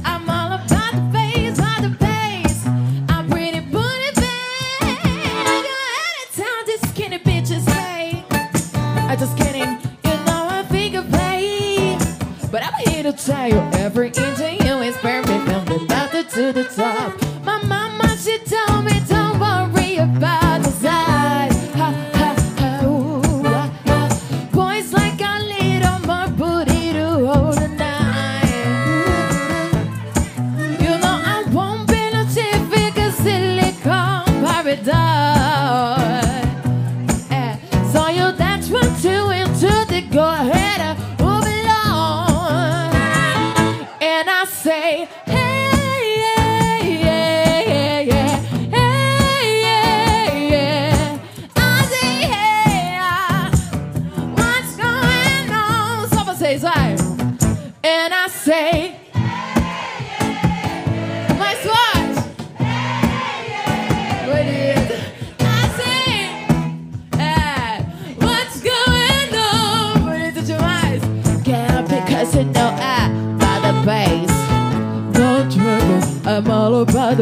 I'm 0.04 0.30
all 0.30 0.52
about 0.52 0.94
the 0.96 1.10
bass, 1.14 1.60
all 1.60 1.82
the 1.82 1.96
bass. 1.98 2.68
I'm 3.08 3.30
pretty 3.30 3.62
booty 3.62 4.12
bag. 4.16 5.00
I 5.48 5.64
go 5.64 5.76
out 6.04 6.18
of 6.24 6.36
town, 6.36 6.62
these 6.66 6.90
skinny 6.90 7.20
bitches 7.20 7.66
hey, 7.72 8.26
I 9.08 9.16
just 9.18 9.38
kidding, 9.38 9.80
you 10.04 10.26
know 10.26 10.48
I'm 10.50 10.66
figure 10.66 11.04
play. 11.04 11.98
But 12.52 12.66
I'm 12.66 12.74
here 12.86 13.04
to 13.04 13.14
tell 13.14 13.48
you. 13.48 13.79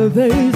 they 0.09 0.46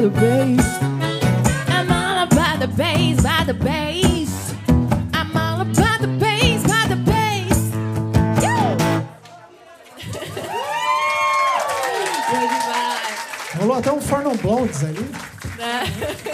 by 0.00 0.06
the 0.06 0.20
bass. 0.20 0.80
I'm 1.68 1.90
all 1.92 2.22
about 2.22 2.58
the 2.58 2.68
bass, 2.68 3.22
by 3.22 3.44
the 3.44 3.52
bass. 3.52 4.54
Rolou 13.60 13.74
até 13.74 13.90
um 13.90 14.00
Farnon 14.00 14.36
Blondes 14.36 14.82
ali. 14.84 15.04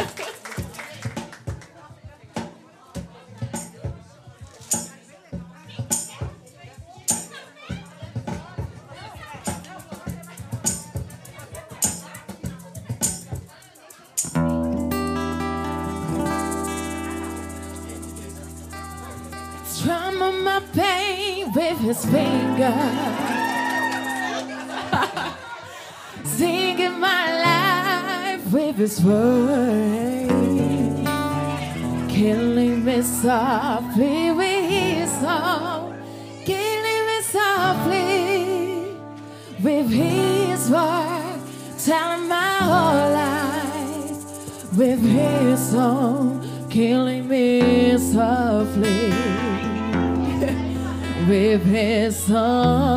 killing 32.08 32.84
me 32.84 33.02
softly 33.02 34.32
with 34.32 34.68
his 34.68 35.10
song, 35.20 35.94
killing 36.44 37.06
me 37.06 37.20
softly 37.22 38.96
with 39.62 39.88
his 39.90 40.68
telling 41.84 42.30
ah, 42.30 42.34
my 42.34 42.56
whole 42.68 43.12
life 43.22 44.72
with 44.76 45.00
his 45.00 45.70
song, 45.70 46.42
killing 46.68 47.28
me 47.28 47.96
softly 47.98 49.12
with 51.28 51.62
his 51.64 52.16
song. 52.24 52.95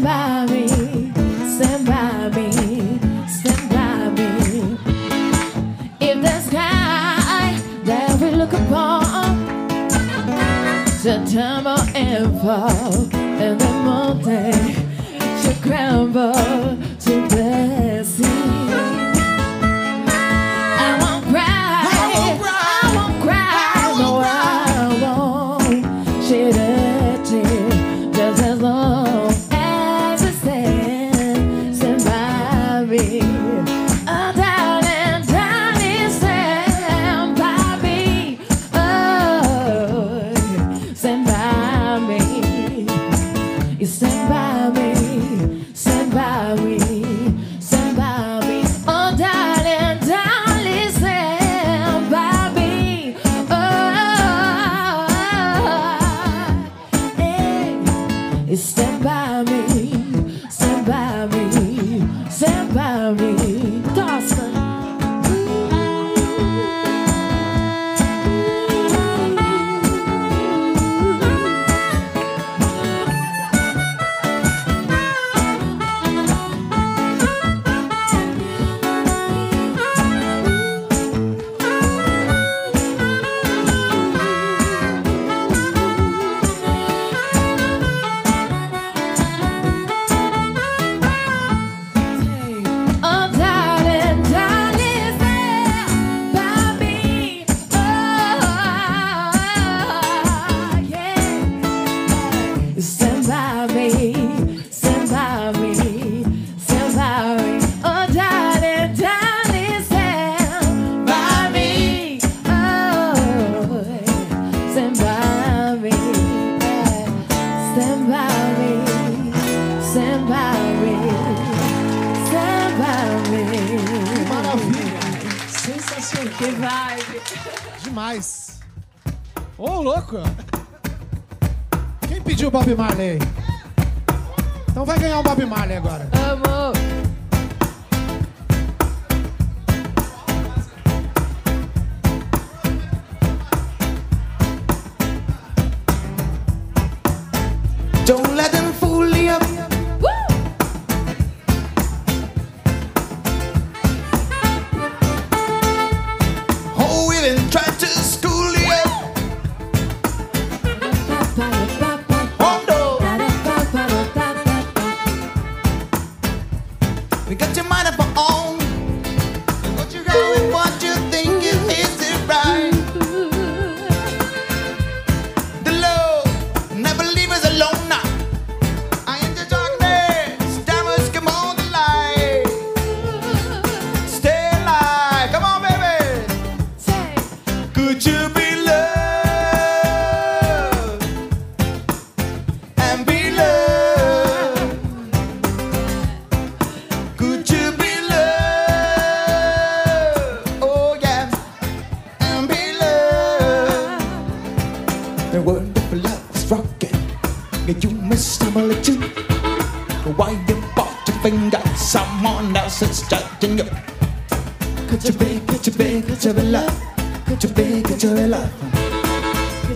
Stand 0.00 0.50
me, 0.50 0.66
me, 2.36 2.50
me. 4.14 4.78
If 5.98 6.22
the 6.22 6.40
sky 6.40 7.60
that 7.84 8.20
we 8.20 8.30
look 8.30 8.52
upon 8.52 9.08
tumble 11.26 11.82
and 11.96 12.40
fall, 12.40 12.94
and 13.14 13.60
the 13.60 13.72
mountain 13.84 14.74
should 15.42 15.60
crumble. 15.62 16.78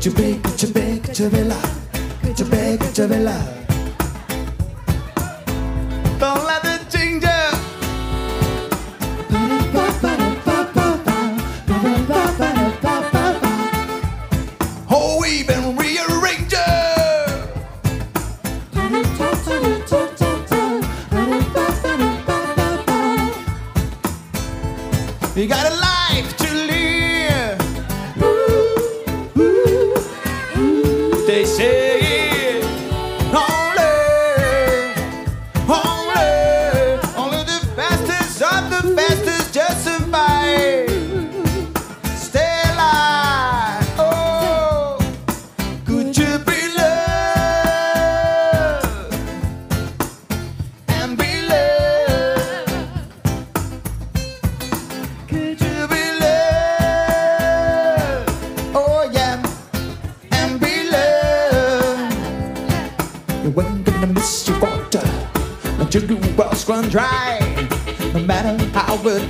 Chabela, 0.03 1.57
Chabela, 2.35 2.93
Chabela. 2.93 3.62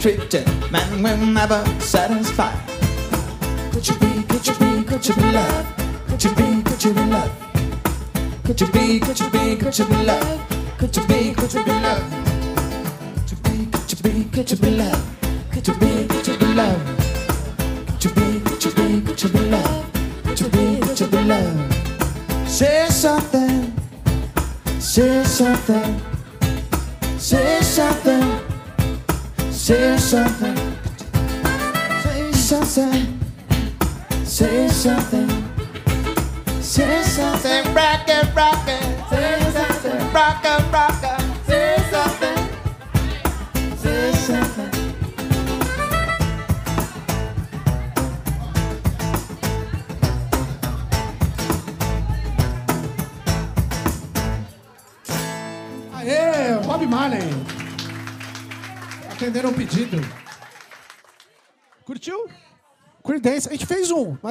Treated, 0.03 0.45
man 0.73 1.01
will 1.01 1.17
never 1.27 1.65
satisfy. 1.79 2.53
Could 3.71 3.87
you 3.87 3.95
be, 4.01 4.25
could 4.25 4.45
you 4.45 4.55
be, 4.55 4.83
could 4.83 5.07
you 5.07 5.15
be 5.15 5.31
love? 5.31 5.77
Could 6.09 6.25
you 6.25 6.35
be, 6.35 6.63
could 6.65 6.85
you 6.85 6.93
be 6.93 7.07
love? 7.07 7.31
Could 8.45 8.61
you 8.61 8.67
be, 8.67 8.99
could 8.99 9.21
you 9.21 9.31
be, 9.31 9.55
could 9.55 9.79
you 9.79 9.85
be 9.85 10.05
love? 10.05 10.52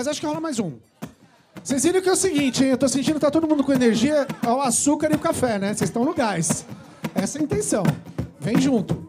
Mas 0.02 0.08
acho 0.08 0.20
que 0.20 0.26
rola 0.26 0.39
mais 0.39 0.58
um. 0.58 0.72
Vocês 1.64 1.84
viram 1.84 2.02
que 2.02 2.10
é 2.10 2.12
o 2.12 2.16
seguinte, 2.16 2.64
hein? 2.64 2.72
Eu 2.72 2.78
tô 2.78 2.88
sentindo 2.88 3.14
que 3.14 3.20
tá 3.20 3.30
todo 3.30 3.47
mundo 3.47 3.64
com 3.64 3.72
energia 3.72 4.28
ao 4.43 4.60
açúcar 4.60 5.12
e 5.12 5.16
o 5.16 5.20
café, 5.20 5.60
né? 5.60 5.76
Vocês 5.76 5.91
estão 5.91 6.04
no 6.04 6.12
gás. 6.12 6.66
Essa 7.14 7.38
é 7.38 7.41
a 7.41 7.43
intenção. 7.43 7.84
Vem 8.39 8.60
junto. 8.60 9.01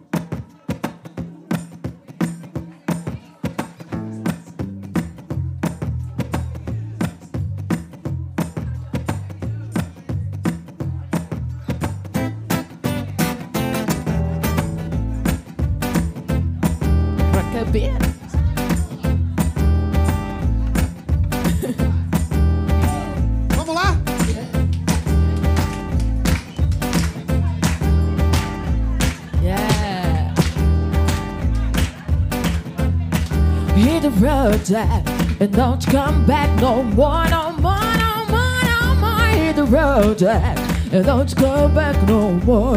Road, 34.42 34.64
Jack, 34.64 35.06
and 35.40 35.52
don't 35.52 35.86
come 35.86 36.26
back 36.26 36.50
no 36.60 36.82
more, 36.82 37.24
no 37.28 37.52
more, 37.60 37.78
no 37.94 38.26
more, 38.28 38.62
no 38.64 38.94
more. 38.96 39.26
Hit 39.26 39.54
the 39.54 39.62
road, 39.62 40.18
Jack, 40.18 40.58
and 40.92 41.06
don't 41.06 41.32
come 41.36 41.72
back 41.72 41.94
no 42.08 42.32
more. 42.32 42.76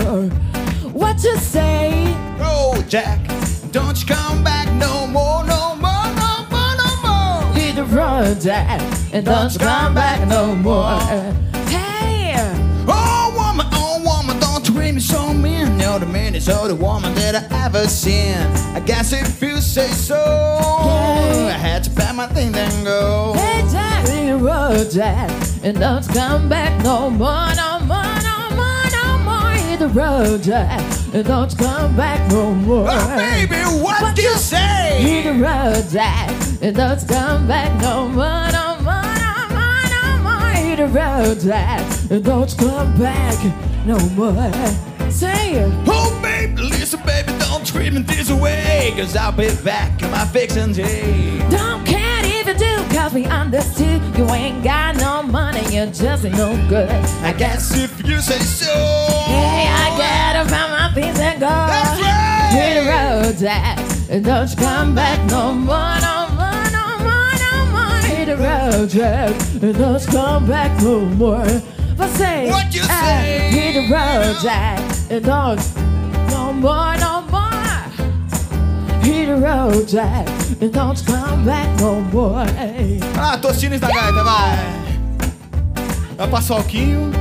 What 0.93 1.24
you 1.24 1.36
say? 1.38 2.13
Oh, 2.39 2.86
Jack, 2.88 3.20
don't 3.72 3.99
you 3.99 4.05
come 4.05 4.43
back 4.43 4.72
no 4.74 5.07
more, 5.07 5.43
no 5.43 5.76
more, 5.78 6.05
no 6.13 6.45
more, 6.51 6.76
no 6.78 6.91
more. 7.01 7.53
Hit 7.55 7.78
the 7.78 7.86
road, 7.86 8.39
Jack, 8.41 8.80
and 9.11 9.26
don't 9.26 9.57
come 9.57 9.95
back 9.95 10.28
no 10.28 10.53
more. 10.55 10.99
Hey, 11.68 12.36
Oh, 12.88 13.34
woman, 13.36 13.66
oh, 13.74 14.03
woman, 14.05 14.39
don't 14.39 14.63
treat 14.63 14.91
me 14.93 14.99
so 15.01 15.34
mean. 15.34 15.80
You're 15.80 15.97
the 15.97 16.05
meanest 16.05 16.45
the 16.45 16.76
woman 16.76 17.16
that 17.16 17.36
I 17.51 17.66
ever 17.66 17.88
seen. 17.88 18.38
I 18.76 18.82
guess 18.82 19.13
if 19.13 19.41
you 19.41 19.57
say 19.61 19.88
so, 19.88 20.74
I 21.26 21.57
had 21.57 21.84
to 21.86 21.89
pack 21.91 22.15
my 22.15 22.28
thing 22.28 22.53
and 22.55 22.86
go. 22.86 23.34
hey, 23.34 23.61
the 24.28 24.38
road, 24.38 24.91
Jack, 24.91 25.30
and 25.63 25.80
don't 25.80 26.07
come 26.09 26.49
back 26.49 26.84
no 26.84 27.09
more, 27.09 27.53
no 27.55 27.80
more, 27.80 28.15
no 28.30 28.38
more, 28.59 28.86
no 28.91 29.17
more. 29.23 29.51
Hit 29.51 29.80
the 29.80 29.88
road, 29.89 30.43
Jack, 30.43 30.82
and 31.13 31.26
don't 31.26 31.57
come 31.57 31.95
back 31.95 32.30
no 32.32 32.53
more. 32.53 32.88
Oh, 32.89 33.17
baby, 33.17 33.61
what, 33.84 34.01
What 34.01 34.15
do 34.15 34.21
you 34.21 34.36
say? 34.36 34.99
Hit 35.01 35.23
the 35.23 35.34
road, 35.34 35.86
Jack, 35.89 36.30
and 36.61 36.76
don't 36.76 37.07
come 37.07 37.47
back 37.47 37.71
no 37.82 38.07
more, 38.09 38.47
no 38.51 38.78
more, 38.82 39.13
no 39.26 39.36
more, 39.55 39.86
no 39.95 40.03
more. 40.23 40.49
Hit 40.51 40.78
the 40.78 40.88
road, 40.88 41.39
Jack, 41.39 41.82
and 42.11 42.23
don't 42.23 42.57
come 42.57 42.97
back 42.99 43.38
no 43.86 43.97
more. 44.09 44.51
Say 45.11 45.53
it. 45.53 45.94
Baby, 47.76 47.89
listen, 47.89 47.91
baby, 47.91 47.91
don't 47.91 47.91
treat 47.91 47.93
me 47.93 48.01
this 48.01 48.32
way. 48.32 48.93
Cause 48.95 49.15
I'll 49.15 49.32
be 49.32 49.53
back 49.63 50.01
in 50.01 50.11
my 50.11 50.26
fixin' 50.26 50.71
day. 50.73 51.39
Don't 51.49 51.86
care 51.86 52.21
if 52.23 52.47
you 52.47 52.53
do, 52.53 52.95
cause 52.95 53.13
we 53.13 53.26
understood 53.26 54.01
you 54.17 54.30
ain't 54.30 54.63
got 54.63 54.95
no 54.95 55.23
money, 55.23 55.61
you're 55.76 55.88
just 55.88 56.23
no 56.23 56.55
good. 56.69 56.89
I 57.21 57.34
guess 57.34 57.78
if 57.78 58.05
you 58.05 58.19
say 58.21 58.39
so. 58.39 58.71
Hey, 59.26 59.67
I 59.67 59.89
gotta 59.97 60.49
find 60.49 60.71
my 60.71 60.91
things 60.93 61.19
and 61.19 61.39
go. 61.39 61.47
That's 61.47 62.01
right. 62.01 62.49
Hit 62.53 62.84
the 62.84 62.89
road, 62.89 64.09
and 64.09 64.23
don't 64.23 64.49
you 64.49 64.55
come 64.55 64.95
back 64.95 65.19
no 65.30 65.53
more, 65.53 65.99
no 65.99 66.28
more, 66.30 66.63
no 66.71 66.97
more, 67.03 67.34
no 67.43 67.65
more. 67.71 67.99
Hit 68.07 68.26
the 68.28 68.38
road, 68.38 68.89
Jack, 68.89 69.36
and 69.61 69.78
don't 69.78 70.01
you 70.01 70.11
come 70.11 70.47
back 70.47 70.82
no 70.82 70.99
more. 71.01 71.45
But 71.97 72.09
say, 72.11 72.49
What 72.49 72.73
you 72.73 72.84
say? 72.84 73.49
Hit 73.51 73.73
the 73.73 73.93
road, 73.93 74.38
Jack, 74.41 74.80
and 75.09 75.26
don't 75.26 75.59
no 76.30 76.53
more, 76.53 76.97
no 76.97 77.09
more. 77.09 77.14
Hit 79.05 79.27
the 79.27 79.35
road, 79.37 79.87
Jack, 79.87 80.27
and 80.59 80.71
don't 80.71 81.05
come 81.05 81.45
back 81.45 81.79
no 81.79 82.01
more. 82.11 82.43
Ah, 83.15 83.37
Tostines 83.37 83.79
da 83.79 83.87
gaita, 83.87 84.23
vai. 84.23 84.57
Vai 86.17 86.27
passar 86.27 86.55
o 86.55 86.57
alquinho. 86.57 87.11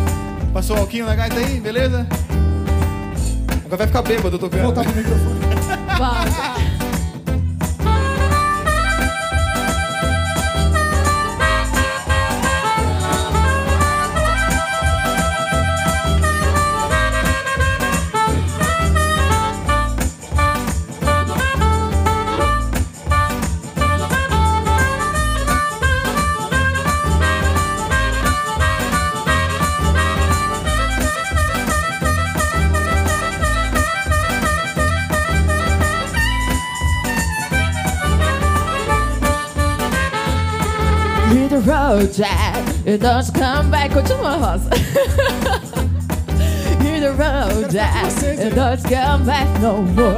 Passou 0.55 0.77
o 0.77 0.81
alquinho 0.81 1.05
na 1.05 1.15
gaita 1.15 1.37
aí, 1.37 1.61
beleza? 1.61 2.07
Agora 3.67 3.77
vai 3.77 3.87
ficar 3.87 4.01
bêbado, 4.01 4.37
eu 4.37 4.39
tô 4.39 4.49
vendo. 4.49 4.63
Voltar 4.63 4.83
pro 4.85 4.97
microfone. 4.97 5.41
Road, 42.05 42.15
Jack. 42.15 42.87
And 42.87 43.01
don't 43.01 43.35
come 43.35 43.71
back. 43.71 43.91
Continua, 43.93 44.39
Rosa. 44.39 44.77
Hit 46.83 47.01
the 47.01 47.13
road, 47.13 47.71
Jack. 47.71 48.23
And 48.23 48.55
don't 48.55 48.85
come 48.85 49.27
back 49.27 49.61
no 49.61 49.83
more. 49.83 50.15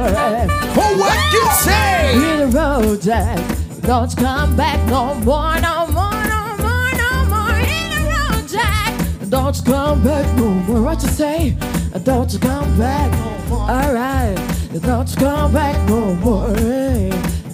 Oh, 0.79 0.95
what 0.97 1.33
you 1.33 1.51
say? 1.51 2.13
Hit 2.13 2.51
the 2.51 2.57
road, 2.57 3.01
Jack. 3.01 3.39
Don't 3.81 4.15
come 4.17 4.55
back 4.55 4.85
no 4.89 5.15
more, 5.15 5.59
no 5.61 5.87
more, 5.87 6.23
no 6.27 6.57
more, 6.57 6.91
no 6.97 7.25
more. 7.29 7.53
Hit 7.53 7.89
the 7.93 7.99
road, 8.09 8.47
Jack. 8.49 9.29
Don't 9.29 9.65
come 9.65 10.03
back 10.03 10.37
no 10.37 10.49
more. 10.49 10.81
What 10.81 11.01
you 11.03 11.09
say? 11.09 11.57
Don't 12.03 12.31
you 12.31 12.39
come 12.39 12.77
back 12.77 13.11
no 13.11 13.49
more. 13.49 13.69
Alright. 13.69 14.37
Don't 14.81 15.09
you 15.09 15.15
come 15.15 15.53
back 15.53 15.89
no 15.89 16.13
more. 16.15 16.53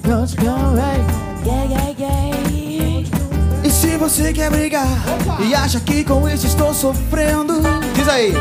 Don't 0.04 0.32
you 0.32 0.38
come 0.38 0.76
back. 0.76 1.13
Você 4.04 4.34
quer 4.34 4.52
brigar 4.52 4.86
e 5.40 5.56
acha 5.56 5.80
que 5.80 6.04
com 6.04 6.28
isso 6.28 6.46
estou 6.46 6.74
sofrendo, 6.74 7.62
diz 7.96 8.10
aí. 8.10 8.34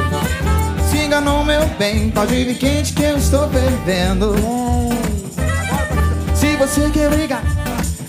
Se 0.91 0.99
enganou, 1.05 1.45
meu 1.45 1.65
bem, 1.79 2.11
pode 2.11 2.35
vir 2.35 2.59
quente 2.59 2.93
que 2.93 3.05
eu 3.05 3.17
estou 3.17 3.49
fervendo. 3.49 4.35
Se 6.35 6.57
você 6.57 6.91
quer 6.91 7.09
brigar, 7.11 7.45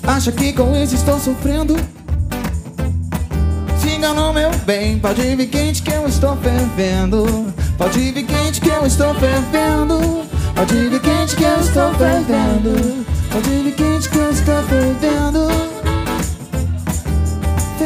acha 0.02 0.32
que 0.32 0.52
com 0.52 0.76
isso 0.76 0.96
estou 0.96 1.20
sofrendo. 1.20 1.76
Se 3.78 3.90
enganou, 3.98 4.34
meu 4.34 4.50
bem, 4.66 4.98
pode 4.98 5.22
vir 5.36 5.48
quente 5.48 5.84
que 5.84 5.92
eu 5.92 6.08
estou 6.08 6.36
fervendo. 6.38 7.54
Pode 7.78 8.00
vir 8.00 8.26
quente 8.26 8.62
que 8.62 8.70
eu 8.70 8.84
estou 8.88 9.14
fervendo. 9.14 10.26
Pode 10.56 10.90
vir 10.90 11.00
quente 11.00 11.36
que 11.36 11.44
eu 11.44 11.60
estou 11.60 11.94
fervendo. 11.94 13.06
Pode 13.32 13.50
vir 13.50 13.76
quente 13.76 14.10
que 14.10 14.18
eu 14.18 14.32
estou 14.32 14.64
fervendo. 14.64 15.73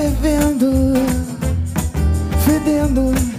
Fervendo. 0.07 0.93
Fedendo. 2.45 3.36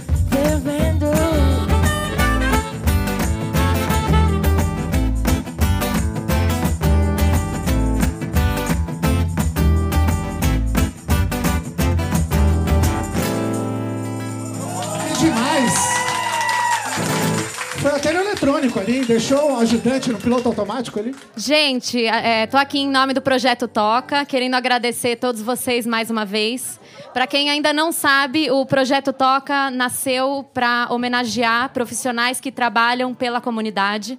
Eletrônico 18.69 18.79
ali, 18.79 19.05
deixou 19.05 19.53
o 19.53 19.59
ajudante 19.59 20.11
no 20.11 20.19
piloto 20.19 20.47
automático 20.47 20.99
ali. 20.99 21.15
Gente, 21.35 22.05
é, 22.05 22.45
tô 22.47 22.57
aqui 22.57 22.79
em 22.79 22.89
nome 22.89 23.13
do 23.13 23.21
Projeto 23.21 23.67
Toca, 23.67 24.23
querendo 24.25 24.53
agradecer 24.53 25.15
todos 25.15 25.41
vocês 25.41 25.85
mais 25.85 26.09
uma 26.09 26.25
vez. 26.25 26.79
Para 27.13 27.25
quem 27.25 27.49
ainda 27.49 27.73
não 27.73 27.91
sabe, 27.91 28.51
o 28.51 28.65
Projeto 28.65 29.11
Toca 29.11 29.71
nasceu 29.71 30.47
para 30.53 30.87
homenagear 30.89 31.69
profissionais 31.69 32.39
que 32.39 32.51
trabalham 32.51 33.13
pela 33.13 33.41
comunidade. 33.41 34.17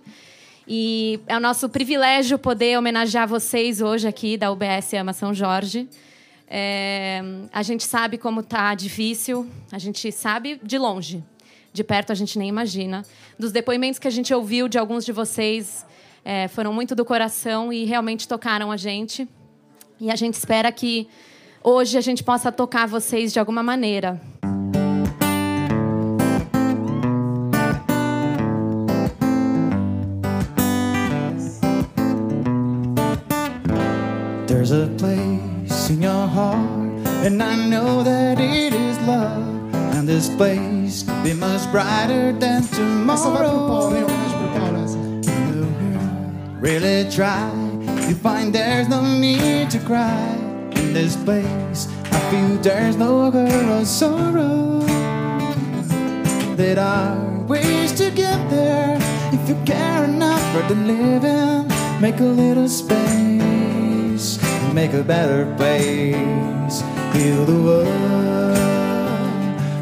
E 0.66 1.20
é 1.26 1.36
o 1.36 1.40
nosso 1.40 1.68
privilégio 1.68 2.38
poder 2.38 2.78
homenagear 2.78 3.26
vocês 3.26 3.80
hoje 3.80 4.07
aqui 4.07 4.36
da 4.36 4.51
UBS 4.51 4.92
Ama 4.94 5.12
São 5.12 5.32
Jorge. 5.32 5.88
É, 6.48 7.22
a 7.53 7.62
gente 7.62 7.84
sabe 7.84 8.18
como 8.18 8.42
tá 8.42 8.74
difícil, 8.74 9.48
a 9.70 9.78
gente 9.78 10.11
sabe 10.11 10.61
de 10.62 10.78
longe. 10.78 11.22
De 11.72 11.84
perto 11.84 12.10
a 12.10 12.14
gente 12.14 12.38
nem 12.38 12.48
imagina. 12.48 13.04
Dos 13.38 13.52
depoimentos 13.52 13.98
que 13.98 14.08
a 14.08 14.10
gente 14.10 14.34
ouviu 14.34 14.68
de 14.68 14.78
alguns 14.78 15.04
de 15.04 15.12
vocês, 15.12 15.86
é, 16.24 16.48
foram 16.48 16.72
muito 16.72 16.94
do 16.94 17.04
coração 17.04 17.72
e 17.72 17.84
realmente 17.84 18.26
tocaram 18.26 18.70
a 18.70 18.76
gente. 18.76 19.28
E 20.00 20.10
a 20.10 20.16
gente 20.16 20.34
espera 20.34 20.72
que 20.72 21.08
hoje 21.62 21.96
a 21.96 22.00
gente 22.00 22.24
possa 22.24 22.50
tocar 22.50 22.86
vocês 22.86 23.32
de 23.32 23.38
alguma 23.38 23.62
maneira. 23.62 24.20
There's 34.46 34.72
a 34.72 34.88
place 34.98 35.90
in 35.90 36.02
your 36.02 36.26
heart, 36.26 37.06
and 37.24 37.42
I 37.42 37.68
know 37.68 38.02
that 38.02 38.38
it 38.38 38.74
is 38.74 38.98
love. 39.06 39.49
This 40.11 40.28
place 40.28 41.04
be 41.22 41.32
much 41.34 41.70
brighter 41.70 42.32
than 42.32 42.64
Essa 42.64 43.30
vai 43.30 43.44
pro 43.44 43.52
Paulo, 43.68 43.94
hein? 43.94 44.04
tomorrow. 44.04 44.08
Homenagem 44.08 44.38
pro 44.38 44.48
Paulo 44.58 44.78
essa. 44.82 44.98
Really 46.61 47.04
try, 47.08 47.52
you 48.08 48.16
find 48.16 48.52
there's 48.52 48.88
no 48.88 49.02
need 49.02 49.70
to 49.70 49.78
cry. 49.78 50.34
In 50.74 50.92
this 50.92 51.14
place, 51.14 51.86
I 52.11 52.18
feel 52.28 52.58
there's 52.61 52.96
no 52.96 53.30
girl 53.30 53.80
of 53.80 53.86
sorrow. 53.86 54.80
There 56.56 56.80
are 56.80 57.46
ways 57.46 57.92
to 57.92 58.11
get 58.11 58.50
there 58.50 58.98
if 59.32 59.48
you 59.48 59.54
care 59.64 60.02
enough 60.06 60.42
for 60.52 60.62
the 60.66 60.74
living. 60.74 61.70
Make 62.00 62.18
a 62.18 62.24
little 62.24 62.68
space, 62.68 64.40
make 64.74 64.92
a 64.92 65.04
better 65.04 65.46
place. 65.56 66.82
Heal 67.14 67.44
the 67.44 67.62
world, 67.62 68.69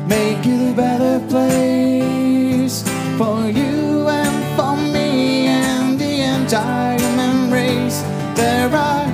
make 0.09 0.47
it 0.47 0.73
a 0.73 0.75
better 0.75 1.21
place 1.29 2.83
for 3.19 3.49
you 3.49 4.09
and 4.09 4.57
for 4.57 4.77
me 4.77 5.47
and 5.47 5.99
the 5.99 6.23
entire 6.35 6.99
human 6.99 7.51
race. 7.51 8.01
There 8.35 8.71
are 8.75 9.07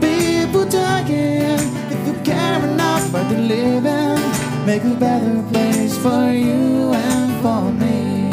people 0.00 0.64
dying 0.66 1.60
if 1.94 2.06
you 2.06 2.14
care 2.22 2.62
enough 2.64 3.04
for 3.10 3.24
the 3.32 3.38
living. 3.38 4.20
Make 4.66 4.84
a 4.84 4.94
better 4.94 5.42
place 5.50 5.96
for 5.98 6.30
you 6.30 6.92
and 6.92 7.30
for 7.42 7.62
me. 7.82 8.30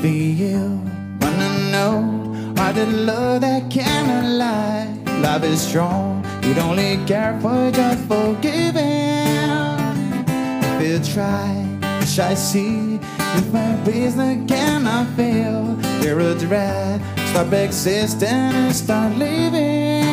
Feel, 0.00 0.70
wanna 1.20 1.50
know 1.72 2.00
why 2.56 2.72
the 2.72 2.86
love 2.86 3.40
that 3.42 3.70
cannot 3.70 4.24
lie. 4.24 4.88
Love 5.20 5.44
is 5.44 5.60
strong, 5.60 6.23
it 6.46 6.58
only 6.58 6.98
care 7.06 7.38
for 7.40 7.70
just 7.70 8.04
forgiving. 8.06 8.84
If 10.62 10.82
you 10.82 10.98
try, 11.14 11.66
wish 12.00 12.18
I 12.18 12.34
see 12.34 12.98
if 13.38 13.52
my 13.52 13.76
business 13.84 14.46
cannot 14.46 15.08
fail. 15.16 15.74
There 16.00 16.20
a 16.20 16.34
dread, 16.34 17.00
stop 17.30 17.52
existing 17.52 18.28
and 18.28 18.74
start 18.74 19.16
living. 19.16 20.04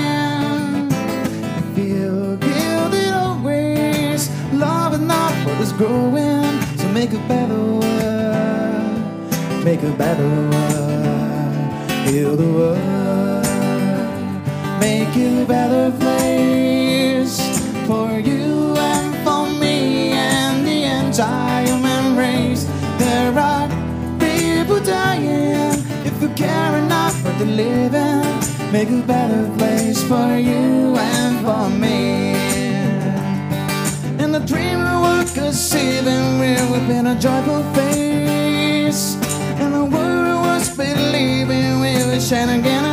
If 1.61 1.77
you 1.77 2.38
give 2.38 2.51
guilty 2.53 3.09
always, 3.09 4.29
love 4.53 4.93
is 4.93 5.01
not 5.01 5.34
what 5.45 5.59
is 5.59 5.73
growing. 5.73 6.61
So 6.77 6.88
make 6.89 7.11
a 7.11 7.19
better 7.27 7.61
world, 7.82 9.63
make 9.65 9.84
a 9.84 9.91
better 9.97 10.29
world, 10.51 12.07
heal 12.07 12.36
the 12.38 12.51
world, 12.57 13.01
make 14.82 15.15
a 15.15 15.45
better 15.45 15.91
place 15.99 17.38
for 17.86 18.09
you 18.19 18.75
and 18.91 19.09
for 19.23 19.45
me 19.61 20.11
and 20.11 20.65
the 20.65 20.79
entire 20.99 21.65
human 21.67 22.17
race. 22.17 22.63
There 22.97 23.34
are 23.38 23.67
people 24.25 24.79
dying 24.79 25.77
if 26.09 26.15
you 26.21 26.29
care 26.29 26.73
enough 26.77 27.15
for 27.21 27.34
the 27.41 27.45
living. 27.45 28.25
Make 28.71 28.89
a 28.89 29.03
better 29.05 29.43
place 29.59 30.01
for 30.11 30.29
you 30.49 30.97
and 30.97 31.34
for 31.45 31.65
me. 31.84 32.34
And 34.21 34.34
the 34.34 34.43
dream 34.51 34.79
of 34.91 34.97
work 35.07 35.53
saving 35.53 36.39
we're 36.39 36.71
within 36.71 37.05
a 37.05 37.15
joyful 37.19 37.63
face. 37.77 39.03
And 39.61 39.75
the 39.75 39.86
world 39.95 40.39
was 40.47 40.75
believing 40.75 41.82
we 41.86 41.93
were 42.07 42.19
shining 42.19 42.61
again 42.61 42.90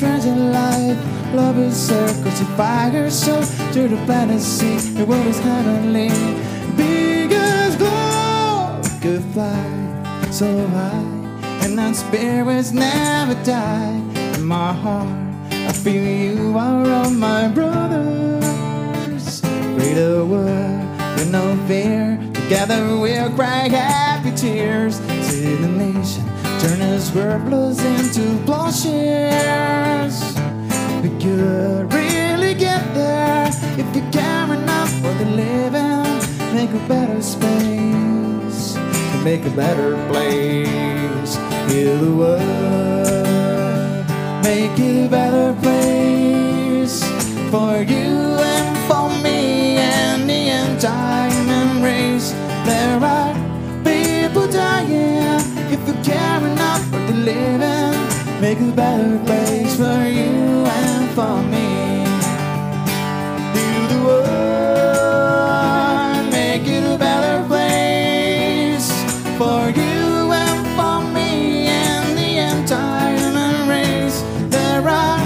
strength 0.00 0.24
in 0.24 0.50
life. 0.50 0.98
Love 1.34 1.58
is 1.58 1.76
circles 1.76 2.38
to 2.38 2.46
fire 2.56 3.10
so 3.10 3.34
to 3.74 3.86
the 3.86 3.98
fantasy, 4.06 4.76
the 4.96 5.04
world 5.04 5.26
is 5.26 5.38
heavenly. 5.40 6.08
Big 6.74 7.30
as 7.32 7.76
glow 7.76 8.80
could 9.02 9.22
fly 9.34 9.62
so 10.30 10.48
high, 10.68 11.64
and 11.64 11.78
our 11.78 11.92
spirits 11.92 12.72
never 12.72 13.34
die. 13.44 14.00
In 14.36 14.44
my 14.46 14.72
heart, 14.72 15.08
I 15.68 15.72
feel 15.72 16.02
you 16.02 16.56
are 16.56 16.86
all 16.90 17.10
my 17.10 17.48
brothers. 17.48 19.42
Greater 19.76 20.24
world 20.24 20.80
with 21.16 21.30
no 21.30 21.44
fear. 21.68 22.18
Together 22.32 22.96
we'll 22.96 23.30
cry 23.34 23.68
happy 23.68 24.34
tears. 24.34 24.98
to 25.28 25.56
the 25.58 25.68
nation 25.68 26.29
turn 26.60 26.80
its 26.82 27.10
worthless 27.14 27.82
into 27.82 28.36
plowshares. 28.44 30.16
We 31.02 31.08
could 31.18 31.90
really 31.90 32.52
get 32.52 32.82
there 32.92 33.48
if 33.78 33.96
you 33.96 34.02
care 34.12 34.52
enough 34.52 34.92
for 35.00 35.14
the 35.14 35.24
living. 35.24 36.20
Make 36.54 36.70
a 36.70 36.86
better 36.86 37.22
space, 37.22 38.76
make 39.24 39.46
a 39.46 39.50
better 39.56 39.96
place. 40.08 41.38
Heal 41.70 41.96
the 41.96 42.14
world, 42.22 44.06
make 44.44 44.78
a 44.78 45.08
better 45.08 45.54
place 45.62 47.02
for 47.50 47.80
you 47.80 48.36
and 48.54 48.76
for 48.86 49.08
me 49.22 49.78
and 49.78 50.28
the 50.28 50.48
entire 50.60 51.30
race. 51.82 52.32
There 52.66 53.00
are 53.02 53.29
living. 57.20 57.94
Make 58.40 58.60
a 58.60 58.72
better 58.72 59.18
place 59.26 59.76
for 59.76 60.02
you 60.18 60.64
and 60.78 61.10
for 61.16 61.42
me. 61.52 61.68
Heal 63.54 63.84
the 63.92 64.00
world, 64.06 65.42
make 66.32 66.66
it 66.66 66.84
a 66.94 66.96
better 66.98 67.38
place 67.46 68.88
for 69.38 69.60
you 69.80 70.32
and 70.44 70.60
for 70.76 70.98
me 71.16 71.66
and 71.66 72.06
the 72.18 72.30
entire 72.52 73.16
human 73.18 73.68
race. 73.68 74.18
There 74.48 74.88
are 74.88 75.20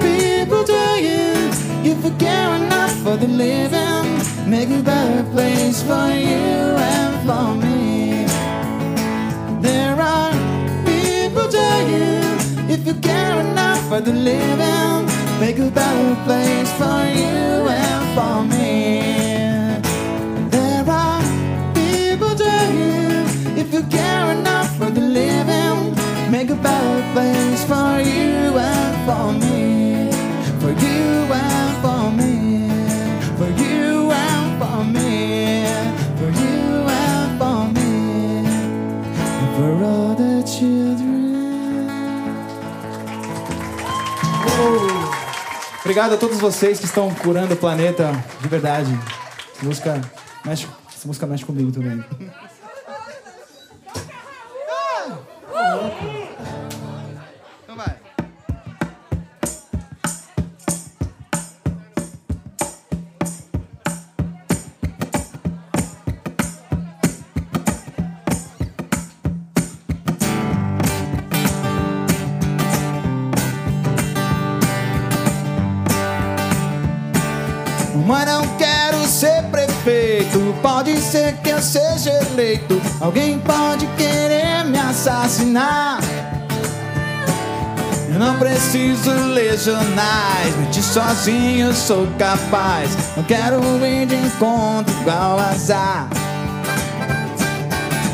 people 0.00 0.62
dying 0.64 1.52
you 1.84 1.94
care 2.18 2.54
enough 2.54 2.94
for 3.02 3.16
the 3.16 3.28
living. 3.28 4.06
Make 4.48 4.70
a 4.70 4.82
better 4.82 5.24
place 5.32 5.82
for 5.82 6.08
you 6.10 6.76
and 6.92 7.26
for 7.26 7.54
me. 7.54 7.69
People 11.50 11.62
dying 11.62 12.70
if 12.70 12.86
you 12.86 12.94
care 12.94 13.40
enough 13.40 13.88
for 13.88 14.00
the 14.00 14.12
living. 14.12 15.06
Make 15.40 15.58
a 15.58 15.70
better 15.70 16.14
place 16.24 16.70
for 16.72 17.00
you 17.18 17.68
and 17.68 18.04
for 18.14 18.44
me. 18.44 19.00
There 20.50 20.84
are 20.88 21.22
people 21.74 22.34
dying 22.34 23.26
if 23.58 23.72
you 23.72 23.82
care 23.84 24.32
enough 24.32 24.76
for 24.76 24.90
the 24.90 25.00
living. 25.00 25.94
Make 26.30 26.50
a 26.50 26.56
better 26.56 27.02
place 27.12 27.64
for 27.64 28.00
you 28.00 28.58
and 28.58 29.06
for 29.06 29.32
me. 29.32 29.49
Obrigado 45.90 46.14
a 46.14 46.16
todos 46.16 46.38
vocês 46.38 46.78
que 46.78 46.84
estão 46.84 47.12
curando 47.12 47.54
o 47.54 47.56
planeta 47.56 48.12
de 48.40 48.48
verdade. 48.48 48.96
Essa 49.56 49.66
música 49.66 50.00
mexe, 50.46 50.68
essa 50.88 51.08
música 51.08 51.26
mexe 51.26 51.44
comigo 51.44 51.72
também. 51.72 52.04
Pode 80.62 80.96
ser 81.00 81.34
que 81.38 81.50
eu 81.50 81.60
seja 81.60 82.10
eleito. 82.30 82.80
Alguém 83.00 83.38
pode 83.38 83.86
querer 83.96 84.64
me 84.64 84.78
assassinar. 84.78 86.00
Eu 88.12 88.18
não 88.18 88.38
preciso 88.38 89.10
ler 89.32 89.58
jornais. 89.58 90.56
Mentir 90.58 90.82
sozinho 90.82 91.68
eu 91.68 91.74
sou 91.74 92.06
capaz. 92.18 92.90
Não 93.16 93.24
quero 93.24 93.60
ir 93.84 94.06
de 94.06 94.16
encontro 94.16 94.94
igual 95.00 95.38
azar. 95.38 96.08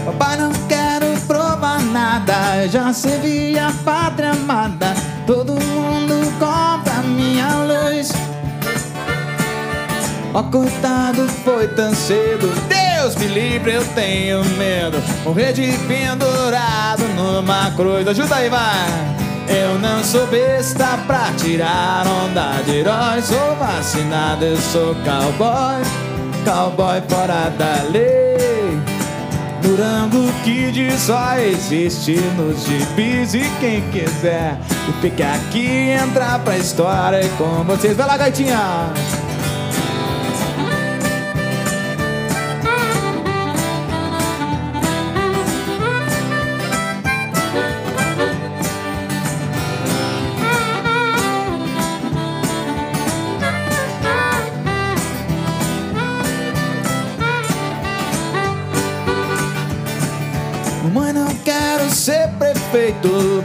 Papai, 0.04 0.36
não 0.36 0.52
quero 0.68 1.06
provar 1.26 1.80
nada. 1.80 2.62
Eu 2.62 2.68
já 2.68 2.92
servi 2.92 3.58
a 3.58 3.72
pátria 3.84 4.30
amada. 4.30 4.94
Todo 5.26 5.52
mundo 5.52 6.32
compra 6.38 6.75
Ó, 10.36 10.42
coitado, 10.42 11.26
foi 11.46 11.66
tão 11.68 11.94
cedo. 11.94 12.52
Deus 12.68 13.16
me 13.16 13.26
livre, 13.26 13.72
eu 13.72 13.84
tenho 13.94 14.44
medo. 14.58 15.02
Morrer 15.24 15.54
de 15.54 15.72
pendurado 15.88 17.04
numa 17.14 17.70
cruz. 17.70 18.06
Ajuda 18.06 18.36
aí, 18.36 18.50
vai. 18.50 18.86
Eu 19.48 19.78
não 19.78 20.04
sou 20.04 20.26
besta 20.26 20.98
pra 21.06 21.32
tirar 21.38 22.06
onda 22.06 22.62
de 22.66 22.80
herói. 22.80 23.22
Sou 23.22 23.56
vacinado, 23.56 24.44
eu 24.44 24.58
sou 24.58 24.94
cowboy. 24.96 25.82
Cowboy 26.44 27.00
fora 27.08 27.48
da 27.56 27.88
lei. 27.90 28.78
Durango 29.62 30.30
Kid 30.44 30.98
só 30.98 31.38
existe 31.38 32.20
nos 32.36 32.62
gibis 32.66 33.34
E 33.34 33.50
quem 33.58 33.80
quiser 33.90 34.58
que 34.84 34.92
fique 35.00 35.22
aqui 35.22 35.90
entrar 35.90 36.38
pra 36.40 36.56
história 36.56 37.26
com 37.36 37.64
vocês 37.64 37.96
Vai 37.96 38.06
lá, 38.06 38.16
gaitinha! 38.16 38.92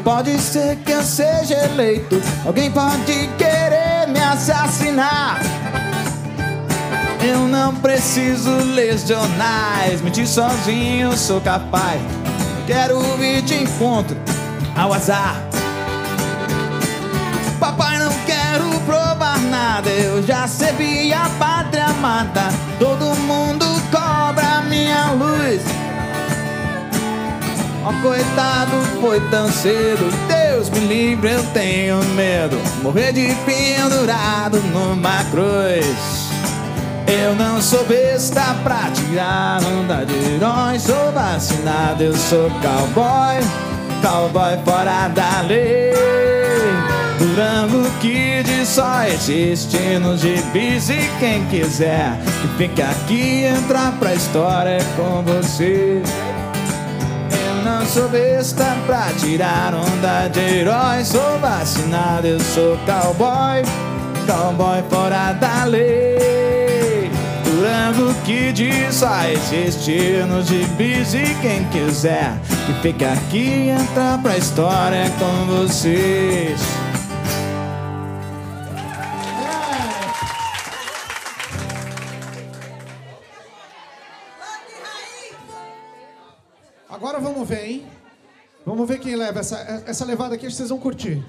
Pode 0.04 0.38
ser 0.40 0.76
que 0.78 0.92
eu 0.92 1.02
seja 1.04 1.56
eleito. 1.66 2.22
Alguém 2.46 2.70
pode 2.70 3.30
querer 3.38 4.08
me 4.08 4.20
assassinar. 4.20 5.40
Eu 7.24 7.48
não 7.48 7.76
preciso 7.76 8.50
ler 8.50 8.98
jornais. 8.98 10.02
Mentir 10.02 10.28
sozinho 10.28 11.16
sou 11.18 11.42
capaz. 11.42 12.02
Quero 12.68 13.02
ir 13.24 13.42
de 13.42 13.64
encontro 13.64 14.18
ao 14.76 14.94
azar. 14.94 15.36
Papai, 17.60 18.00
não 18.00 18.12
quero 18.26 18.80
provar 18.82 19.40
nada. 19.40 19.90
Eu 19.90 20.22
já 20.24 20.48
servi 20.48 21.14
a 21.14 21.30
pátria 21.40 21.86
amada. 21.86 22.50
Todo 22.80 23.16
mundo 23.22 23.66
cobra 23.92 24.62
minha 24.62 25.12
luz. 25.12 25.81
Ó, 27.84 27.92
coitado, 28.02 28.72
foi 29.00 29.20
tão 29.30 29.52
cedo. 29.52 30.08
Deus 30.28 30.70
me 30.70 30.80
livre, 30.82 31.32
eu 31.32 31.44
tenho 31.54 32.04
medo. 32.16 32.58
Morrer 32.84 33.12
de 33.12 33.36
pendurado 33.46 34.60
numa 34.72 35.24
cruz. 35.32 36.30
Eu 37.08 37.36
não 37.36 37.62
sou 37.62 37.84
besta 37.86 38.56
pra 38.64 38.90
tirar 38.92 39.62
onda 39.64 40.06
de 40.06 40.14
herói. 40.14 40.80
Sou 40.80 41.12
vacinado, 41.12 42.04
eu 42.04 42.16
sou 42.16 42.50
cowboy. 42.62 43.40
Cowboy 44.02 44.58
fora 44.64 45.08
da 45.08 45.42
lei. 45.42 45.92
Durango 47.18 47.90
Kid 48.00 48.66
só 48.66 49.04
existe 49.04 49.78
nos 50.00 50.22
gibis. 50.22 50.90
E 50.90 51.10
quem 51.20 51.46
quiser 51.48 52.18
que 52.42 52.48
fique 52.58 52.82
aqui 52.82 53.44
entrar 53.46 53.92
pra 54.00 54.14
história 54.14 54.78
com 54.96 55.24
você. 55.24 56.02
Sou 57.88 58.08
besta 58.08 58.78
pra 58.86 59.12
tirar 59.20 59.74
onda 59.74 60.28
de 60.30 60.40
herói. 60.40 61.04
Sou 61.04 61.40
vacinado, 61.40 62.28
eu 62.28 62.40
sou 62.40 62.78
cowboy. 62.86 63.64
Cowboy 64.26 64.82
fora 64.90 65.34
da 65.34 65.66
lei. 65.66 67.12
Durango 67.44 68.14
Kid 68.24 68.70
só 68.92 69.26
existe 69.26 70.24
nos 70.28 70.48
gibis. 70.48 71.14
E 71.14 71.36
quem 71.42 71.66
quiser 71.66 72.34
que 72.66 72.74
fique 72.82 73.04
aqui 73.04 73.68
e 73.68 73.70
entrar 73.70 74.22
pra 74.22 74.38
história 74.38 75.12
com 75.20 75.46
vocês. 75.48 76.81
Agora 87.02 87.20
vamos 87.20 87.50
ver, 87.50 87.68
hein? 87.68 87.88
Vamos 88.64 88.88
ver 88.88 89.00
quem 89.00 89.16
leva 89.16 89.40
essa, 89.40 89.58
essa 89.88 90.06
levada 90.06 90.36
aqui, 90.36 90.46
acho 90.46 90.54
que 90.54 90.58
vocês 90.58 90.70
vão 90.70 90.78
curtir. 90.78 91.26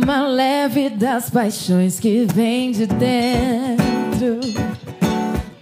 Bruma 0.00 0.26
leve 0.26 0.88
das 0.88 1.28
paixões 1.28 2.00
que 2.00 2.26
vem 2.34 2.72
de 2.72 2.86
dentro. 2.86 4.40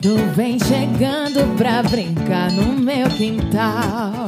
Tu 0.01 0.15
vem 0.37 0.61
chegando 0.61 1.57
pra 1.57 1.83
brincar 1.83 2.53
no 2.53 2.73
meu 2.73 3.09
quintal. 3.09 4.27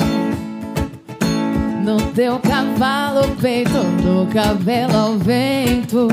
No 1.84 2.00
teu 2.12 2.40
cavalo, 2.40 3.36
peito, 3.40 3.78
no 4.02 4.26
cabelo 4.26 4.96
ao 4.96 5.16
vento. 5.16 6.08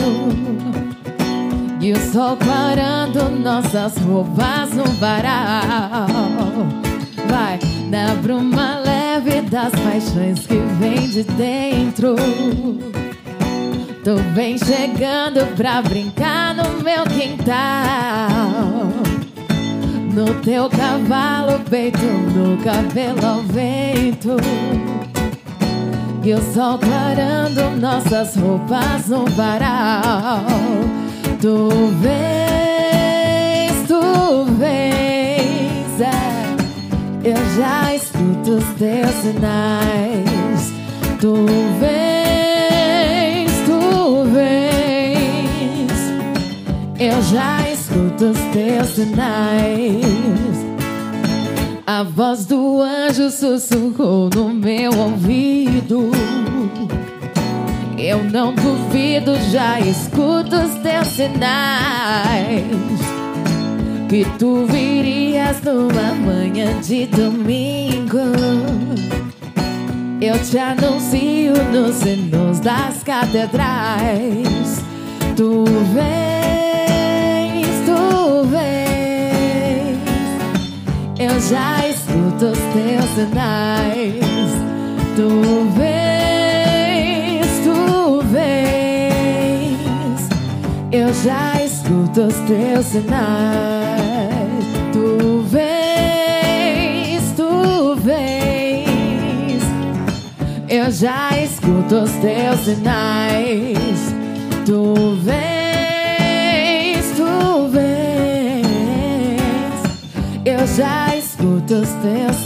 E 1.81 1.91
o 1.91 1.97
sol 2.11 2.37
clarando 2.37 3.31
nossas 3.31 3.97
roupas 3.97 4.73
no 4.73 4.85
varal. 4.99 6.07
Vai 7.27 7.59
na 7.89 8.13
bruma 8.21 8.79
leve 8.79 9.41
das 9.41 9.71
paixões 9.71 10.45
que 10.45 10.59
vem 10.79 11.09
de 11.09 11.23
dentro. 11.23 12.15
Tu 14.07 14.15
vem 14.33 14.57
chegando 14.57 15.45
pra 15.57 15.81
brincar 15.81 16.55
no 16.55 16.81
meu 16.81 17.03
quintal. 17.03 18.87
No 20.13 20.33
teu 20.35 20.69
cavalo, 20.69 21.59
peito, 21.69 22.05
no 22.05 22.55
cabelo 22.63 23.19
ao 23.25 23.41
vento. 23.41 24.37
E 26.23 26.33
o 26.33 26.41
sol 26.53 26.79
clarando 26.79 27.77
nossas 27.81 28.37
roupas 28.37 29.09
no 29.09 29.25
varal. 29.25 30.45
Tu 31.41 31.67
vês, 31.99 33.73
tu 33.89 34.45
vês, 34.57 35.99
é. 35.99 37.27
Eu 37.27 37.35
já 37.57 37.93
escuto 37.93 38.51
os 38.51 38.63
teus 38.79 39.13
sinais. 39.15 40.71
Tu 41.19 41.45
vês, 41.81 42.16
Eu 46.99 47.21
já 47.21 47.69
escuto 47.69 48.31
os 48.31 48.39
teus 48.53 48.87
sinais. 48.95 50.65
A 51.85 52.03
voz 52.03 52.45
do 52.45 52.81
anjo 52.81 53.29
sussurrou 53.29 54.29
no 54.35 54.49
meu 54.49 54.91
ouvido. 54.97 56.11
Eu 57.97 58.23
não 58.23 58.53
duvido, 58.53 59.35
já 59.51 59.79
escuto 59.79 60.55
os 60.55 60.73
teus 60.81 61.07
sinais. 61.07 62.63
Que 64.09 64.25
tu 64.39 64.65
virias 64.65 65.61
numa 65.61 66.15
manhã 66.15 66.81
de 66.81 67.05
domingo. 67.07 68.17
Eu 70.19 70.39
te 70.39 70.57
anuncio 70.57 71.53
nos 71.71 71.95
sinos 71.95 72.59
das 72.59 73.03
catedrais. 73.03 74.81
Tu 75.35 75.63
vês, 75.93 76.36
já 81.39 81.87
escuto 81.87 82.45
os 82.45 82.57
teus 82.73 83.05
sinais. 83.15 84.25
Tu 85.15 85.29
vês, 85.75 87.47
tu 87.63 88.21
vês. 88.23 89.77
Eu 90.91 91.13
já 91.13 91.63
escuto 91.63 92.21
os 92.21 92.35
teus 92.47 92.85
sinais. 92.85 94.27
Tu 94.91 95.41
vês, 95.43 97.23
tu 97.35 97.95
vês. 97.95 99.61
Eu 100.67 100.91
já 100.91 101.37
escuto 101.37 101.95
os 101.95 102.11
teus 102.13 102.59
sinais. 102.61 104.15
Tu 104.65 104.93
vês, 105.23 107.11
tu 107.15 107.67
vês. 107.69 107.87
Eu 110.45 110.65
já 110.67 111.06
escuto 111.67 111.81
os 111.81 111.89
teus 112.01 112.45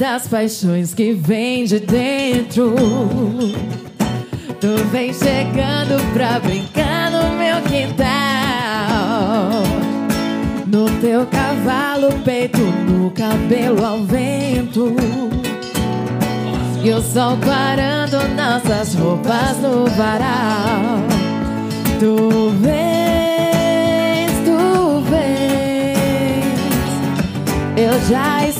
das 0.00 0.26
paixões 0.26 0.94
que 0.94 1.12
vem 1.12 1.66
de 1.66 1.78
dentro. 1.78 2.74
Tu 4.58 4.84
vem 4.90 5.12
chegando 5.12 6.02
pra 6.14 6.40
brincar 6.40 7.10
no 7.10 7.36
meu 7.36 7.60
quintal. 7.68 8.00
No 10.66 10.88
teu 11.02 11.26
cavalo, 11.26 12.18
peito, 12.24 12.62
no 12.88 13.10
cabelo 13.10 13.84
ao 13.84 14.02
vento. 14.02 14.96
E 16.82 16.90
o 16.90 17.02
sol 17.02 17.36
clarando 17.36 18.26
nossas 18.34 18.94
roupas 18.94 19.58
no 19.58 19.84
varal. 19.84 20.96
Tu 21.98 22.50
vês, 22.62 24.30
tu 24.46 25.02
vês. 25.10 26.46
Eu 27.76 28.00
já 28.08 28.48
escuto 28.48 28.59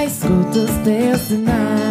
escuto 0.51 0.59
os 0.59 0.77
teus 0.83 1.90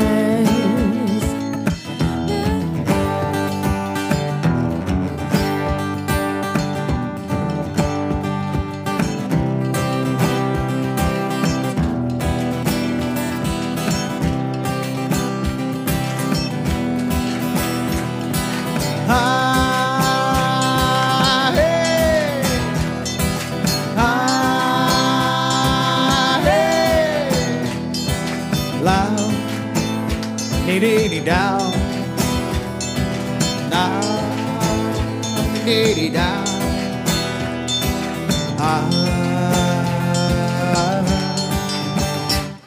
dee 31.21 31.27
down, 31.27 31.73
dee 35.65 35.95
dee 35.95 36.11
down. 36.11 36.45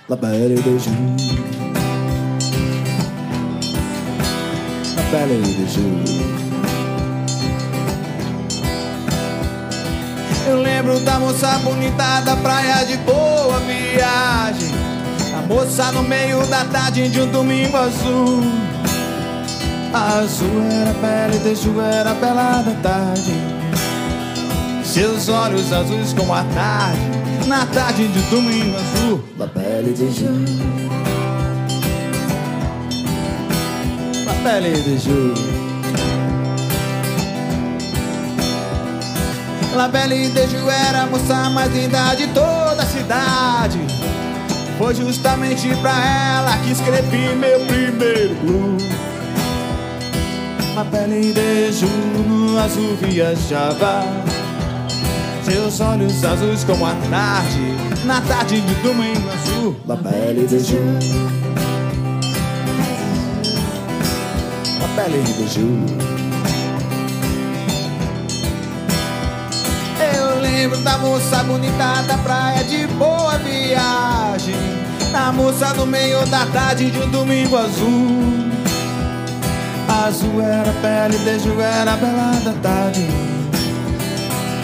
La 0.09 0.15
belle 0.15 0.55
de 0.55 0.77
jour, 0.77 0.93
la 4.95 5.03
belle 5.11 5.41
de 5.41 5.67
jour. 5.67 6.03
Eu 10.47 10.61
lembro 10.61 10.99
da 10.99 11.17
moça 11.19 11.57
bonita 11.63 12.21
da 12.21 12.35
praia 12.35 12.85
de 12.85 12.97
boa 12.97 13.59
viagem. 13.59 14.82
Moça 15.47 15.91
no 15.91 16.03
meio 16.03 16.45
da 16.47 16.65
tarde 16.65 17.09
de 17.09 17.21
um 17.21 17.27
domingo 17.31 17.75
azul. 17.77 18.43
Azul 19.93 20.63
era 20.71 20.93
pele 20.95 21.39
de 21.39 21.55
Ju, 21.55 21.79
era 21.79 22.13
bela 22.13 22.63
da 22.63 22.71
tarde. 22.81 23.33
Seus 24.83 25.29
olhos 25.29 25.71
azuis 25.71 26.13
como 26.13 26.33
a 26.33 26.43
tarde, 26.43 27.47
na 27.47 27.65
tarde 27.65 28.07
de 28.07 28.19
um 28.19 28.29
domingo 28.29 28.77
azul. 28.77 29.23
La 29.37 29.47
pele 29.47 29.91
de 29.91 30.11
Ju. 30.11 30.45
La 34.25 34.33
pele 34.43 34.71
de 34.71 34.97
Ju. 34.97 35.63
La 39.75 39.87
Belle 39.87 40.29
de 40.29 40.47
Ju 40.47 40.69
era 40.69 41.01
a 41.01 41.05
moça 41.07 41.49
mais 41.49 41.73
linda 41.73 42.13
de 42.13 42.27
toda 42.27 42.83
a 42.83 42.85
cidade. 42.85 43.79
Foi 44.77 44.95
justamente 44.95 45.67
pra 45.77 45.91
ela 45.91 46.57
que 46.57 46.71
escrevi 46.71 47.35
meu 47.35 47.59
primeiro 47.67 48.35
blues. 48.35 48.83
La 50.75 50.83
Belle 50.83 51.31
de 51.31 51.71
Ju 51.71 51.87
no 52.27 52.57
azul 52.59 52.97
viajava. 53.01 54.03
Seus 55.43 55.79
olhos 55.79 56.23
azuis 56.23 56.63
como 56.63 56.85
a 56.85 56.95
tarde, 57.09 57.75
na 58.05 58.21
tarde 58.21 58.59
de 58.59 58.73
domingo 58.81 59.29
azul. 59.29 59.75
La 59.85 59.95
Belle 59.95 60.47
de 60.47 60.59
Ju. 60.59 60.79
La 64.81 64.87
Belle 64.95 65.21
de 65.21 65.47
Ju. 65.47 66.12
Lembro 70.63 70.79
da 70.79 70.97
moça 70.97 71.43
bonita 71.43 72.01
da 72.07 72.17
praia 72.19 72.63
de 72.63 72.87
boa 72.87 73.37
viagem. 73.39 74.55
Da 75.11 75.29
moça 75.29 75.73
no 75.73 75.85
meio 75.85 76.25
da 76.27 76.45
tarde 76.45 76.89
de 76.89 76.99
um 76.99 77.09
domingo 77.09 77.57
azul. 77.57 78.49
Azul 80.05 80.41
era 80.41 80.69
a 80.69 80.73
pele, 80.75 81.17
beijo 81.25 81.59
era 81.59 81.93
a 81.93 81.97
bela 81.97 82.39
da 82.45 82.53
tarde. 82.61 83.05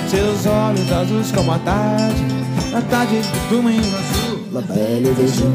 Seus 0.10 0.46
olhos 0.46 0.90
azuis 0.90 1.32
como 1.34 1.52
a 1.52 1.60
tarde, 1.60 2.26
na 2.72 2.82
tarde 2.82 3.22
de 3.22 3.50
domingo 3.50 3.98
azul. 3.98 4.48
La 4.54 4.62
pele, 4.62 5.14
beijo. 5.18 5.52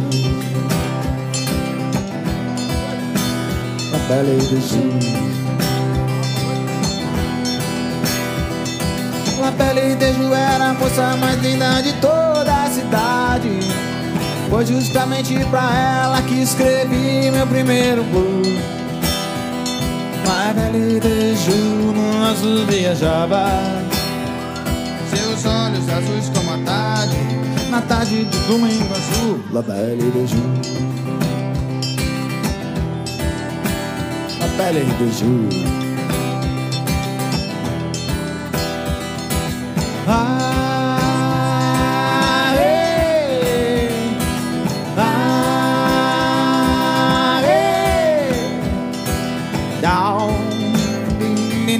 La 3.91 3.99
pele, 4.09 4.37
beijo. 4.51 5.34
A 9.47 9.53
pele 9.53 9.95
de 9.95 10.13
Ju 10.15 10.33
era 10.33 10.71
a 10.71 10.73
moça 10.73 11.17
mais 11.19 11.39
linda 11.43 11.83
de 11.83 11.93
toda 12.01 12.65
a 12.65 12.71
cidade. 12.71 13.61
Foi 14.49 14.65
justamente 14.65 15.35
pra 15.51 15.71
ela 16.03 16.23
que 16.23 16.41
escrevi 16.43 17.31
meu 17.31 17.47
primeiro 17.47 18.03
blues 18.05 18.59
A 20.27 20.55
pele 20.55 20.99
de 20.99 21.37
Ju 21.37 21.93
no 21.93 22.25
azul 22.25 22.65
viajava. 22.67 23.45
Seus 25.11 25.45
olhos 25.45 25.89
azuis 25.91 26.31
como 26.35 26.51
a 26.51 26.59
tarde 26.65 27.17
Na 27.71 27.83
tarde 27.83 28.25
de 28.25 28.39
domingo 28.47 28.95
azul. 28.95 29.45
La 29.53 29.63
pele 29.63 30.11
de 30.11 30.27
Ju 30.27 30.43
A 34.41 34.57
pele 34.57 34.85
de 34.85 35.11
Ju 35.13 35.84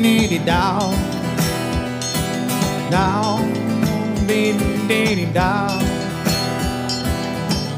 ding, 0.05 0.19
ding, 0.19 0.29
ding, 0.29 0.45
down, 0.45 0.95
down, 2.91 3.53
ding, 4.27 4.59
ding, 4.87 5.17
ding, 5.17 5.33
down. 5.33 5.81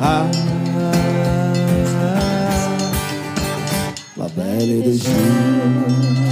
Ah, 0.00 0.26
la 4.16 4.28
belle 4.36 4.82
de 4.82 4.92
jour. 4.92 6.25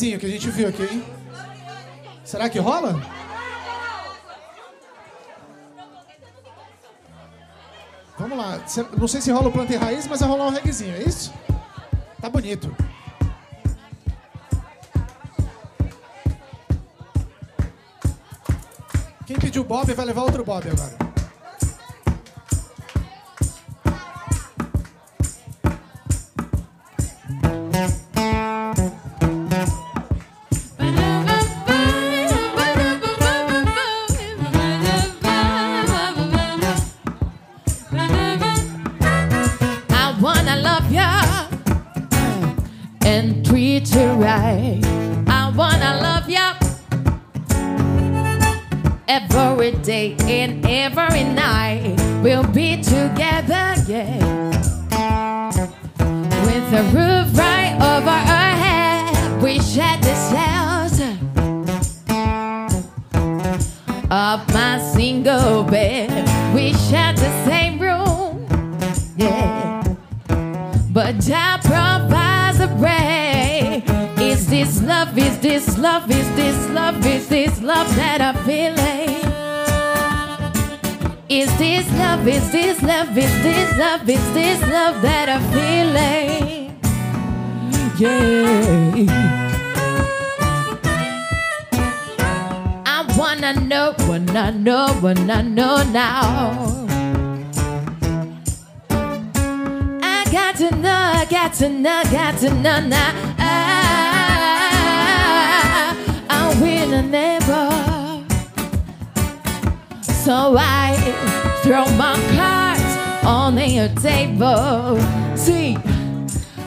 Que 0.00 0.24
a 0.24 0.28
gente 0.30 0.50
viu 0.50 0.66
aqui, 0.66 0.82
hein? 0.82 1.04
Será 2.24 2.48
que 2.48 2.58
rola? 2.58 3.02
Vamos 8.18 8.38
lá. 8.38 8.58
Não 8.98 9.06
sei 9.06 9.20
se 9.20 9.30
rola 9.30 9.48
o 9.48 9.52
planta 9.52 9.74
e 9.74 9.76
raiz, 9.76 10.06
mas 10.06 10.20
vai 10.20 10.28
rolar 10.28 10.46
um 10.46 10.50
reguezinho, 10.50 10.94
é 10.94 11.02
isso? 11.02 11.32
Tá 12.18 12.30
bonito. 12.30 12.74
Quem 19.26 19.38
pediu 19.38 19.62
Bob 19.62 19.92
vai 19.92 20.06
levar 20.06 20.22
outro 20.22 20.42
Bob 20.42 20.66
agora. 20.66 21.09
Is 81.30 81.46
this 81.58 81.88
love? 81.92 82.26
Is 82.26 82.50
this 82.50 82.82
love? 82.82 83.16
Is 83.16 83.42
this 83.44 83.78
love? 83.78 84.10
Is 84.10 84.34
this 84.34 84.60
love 84.62 85.00
that 85.00 85.28
I'm 85.28 85.40
feeling? 85.52 86.74
Yeah. 87.96 89.06
I 92.84 93.06
wanna 93.16 93.52
know, 93.60 93.94
wanna 94.08 94.50
know, 94.50 94.98
wanna 95.00 95.44
know 95.44 95.84
now. 95.84 96.88
I 100.02 100.24
got 100.32 100.56
to 100.56 100.74
know, 100.74 101.12
I 101.14 101.26
got 101.30 101.54
to 101.54 101.68
know, 101.68 102.02
got 102.10 102.38
to 102.38 102.52
know 102.54 102.80
now. 102.80 103.12
I, 103.38 103.84
I 106.28 106.60
will 106.60 107.02
never. 107.04 107.79
So 110.20 110.54
I 110.58 110.96
throw 111.62 111.86
my 111.96 112.14
cards 112.36 113.24
on 113.24 113.56
your 113.56 113.88
table. 113.88 115.00
See, 115.34 115.78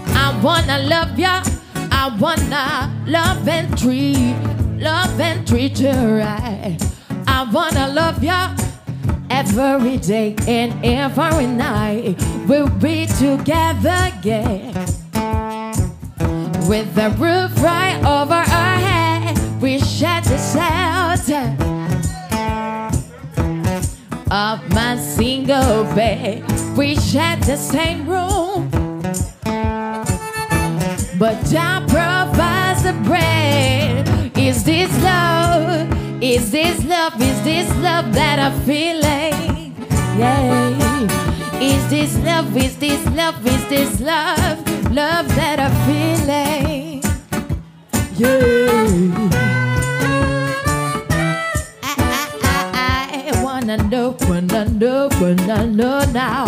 I 0.07 0.39
wanna 0.43 0.79
love 0.79 1.19
ya. 1.19 1.43
I 1.91 2.17
wanna 2.19 2.91
love 3.05 3.47
and 3.47 3.77
treat, 3.77 4.35
love 4.79 5.19
and 5.21 5.47
treat 5.47 5.79
you 5.79 5.91
right. 5.91 6.79
I 7.27 7.47
wanna 7.53 7.89
love 7.89 8.23
ya 8.23 8.55
every 9.29 9.97
day 9.97 10.35
and 10.47 10.73
every 10.83 11.45
night. 11.45 12.15
We'll 12.47 12.69
be 12.69 13.05
together 13.05 14.11
again. 14.17 14.73
With 16.67 16.95
the 16.95 17.13
roof 17.21 17.53
right 17.61 17.99
over 18.03 18.33
our 18.33 18.77
head, 18.89 19.61
we 19.61 19.77
share 19.77 20.21
the 20.21 20.39
shelter 20.39 21.62
of 24.33 24.67
my 24.73 24.97
single 24.97 25.83
bed. 25.93 26.43
We 26.75 26.95
share 26.95 27.37
the 27.37 27.55
same 27.55 28.09
room. 28.09 28.67
But 31.19 31.35
Jah 31.51 31.85
provides 31.87 32.81
the 32.81 32.93
bread. 33.05 34.09
Is 34.35 34.63
this 34.63 34.91
love? 35.03 35.87
Is 36.19 36.49
this 36.49 36.83
love? 36.85 37.21
Is 37.21 37.43
this 37.43 37.69
love 37.77 38.11
that 38.15 38.39
I'm 38.39 38.59
feeling? 38.61 39.75
Yeah. 40.17 41.61
Is 41.61 41.87
this 41.91 42.17
love? 42.25 42.57
Is 42.57 42.75
this 42.77 43.05
love? 43.11 43.45
Is 43.45 43.69
this 43.69 44.01
love? 44.01 44.57
Love 44.91 45.27
that 45.35 45.59
I'm 45.59 45.75
feeling? 45.85 47.03
Yeah. 48.17 49.29
I, 52.43 52.71
I, 52.73 53.31
I 53.31 53.43
wanna 53.43 53.77
know, 53.77 54.02
know, 54.83 55.07
wanna 55.21 55.65
know 55.65 56.03
now. 56.11 56.45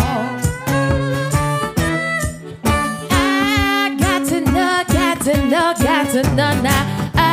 I 3.10 3.96
got 3.98 4.28
to 4.28 4.40
know, 4.40 4.84
got 4.88 5.20
to 5.22 5.36
know, 5.46 5.74
got 5.82 6.10
to 6.10 6.22
know 6.34 6.52
now. 6.60 7.12
I, 7.14 7.30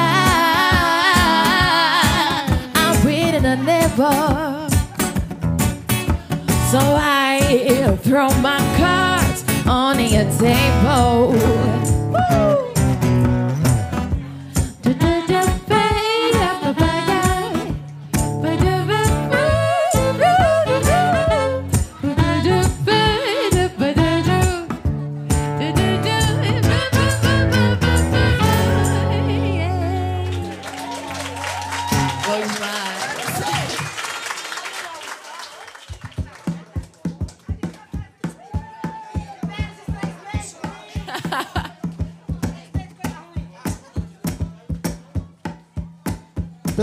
I'm 2.76 3.06
reading 3.06 3.46
a 3.46 3.56
never. 3.58 4.70
So 6.72 6.80
I 6.80 7.98
throw 8.02 8.30
my 8.40 8.60
cards 8.78 9.44
on 9.68 10.00
your 10.00 10.30
table. 10.40 11.34
Woo! 12.14 12.63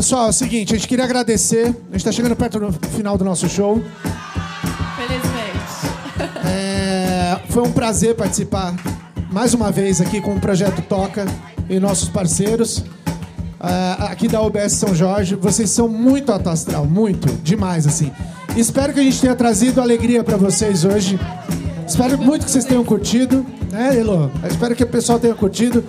Pessoal, 0.01 0.29
é 0.29 0.31
o 0.31 0.33
seguinte, 0.33 0.73
a 0.73 0.79
gente 0.79 0.89
queria 0.89 1.05
agradecer. 1.05 1.67
A 1.67 1.67
gente 1.93 1.97
está 1.97 2.11
chegando 2.11 2.35
perto 2.35 2.59
do 2.59 2.73
final 2.89 3.19
do 3.19 3.25
nosso 3.25 3.47
show. 3.51 3.85
Felizmente. 4.97 6.43
É, 6.43 7.39
foi 7.51 7.63
um 7.65 7.71
prazer 7.71 8.15
participar 8.15 8.75
mais 9.31 9.53
uma 9.53 9.71
vez 9.71 10.01
aqui 10.01 10.19
com 10.23 10.35
o 10.35 10.41
Projeto 10.41 10.81
Toca 10.81 11.27
e 11.69 11.79
nossos 11.79 12.09
parceiros. 12.09 12.83
É, 13.63 14.05
aqui 14.05 14.27
da 14.27 14.41
UBS 14.41 14.73
São 14.73 14.95
Jorge. 14.95 15.35
Vocês 15.35 15.69
são 15.69 15.87
muito 15.87 16.33
alto 16.33 16.49
astral, 16.49 16.87
muito, 16.87 17.31
demais, 17.43 17.87
assim. 17.87 18.11
Espero 18.57 18.95
que 18.95 19.01
a 19.01 19.03
gente 19.03 19.21
tenha 19.21 19.37
trazido 19.37 19.83
alegria 19.83 20.25
para 20.25 20.39
vocês 20.39 20.83
hoje. 20.83 21.21
Espero 21.87 22.17
muito 22.17 22.47
que 22.47 22.51
vocês 22.51 22.65
tenham 22.65 22.87
curtido, 22.87 23.45
né? 23.71 24.01
Eu 24.01 24.31
espero 24.49 24.75
que 24.75 24.83
o 24.83 24.87
pessoal 24.87 25.21
tenha 25.21 25.35
curtido. 25.35 25.85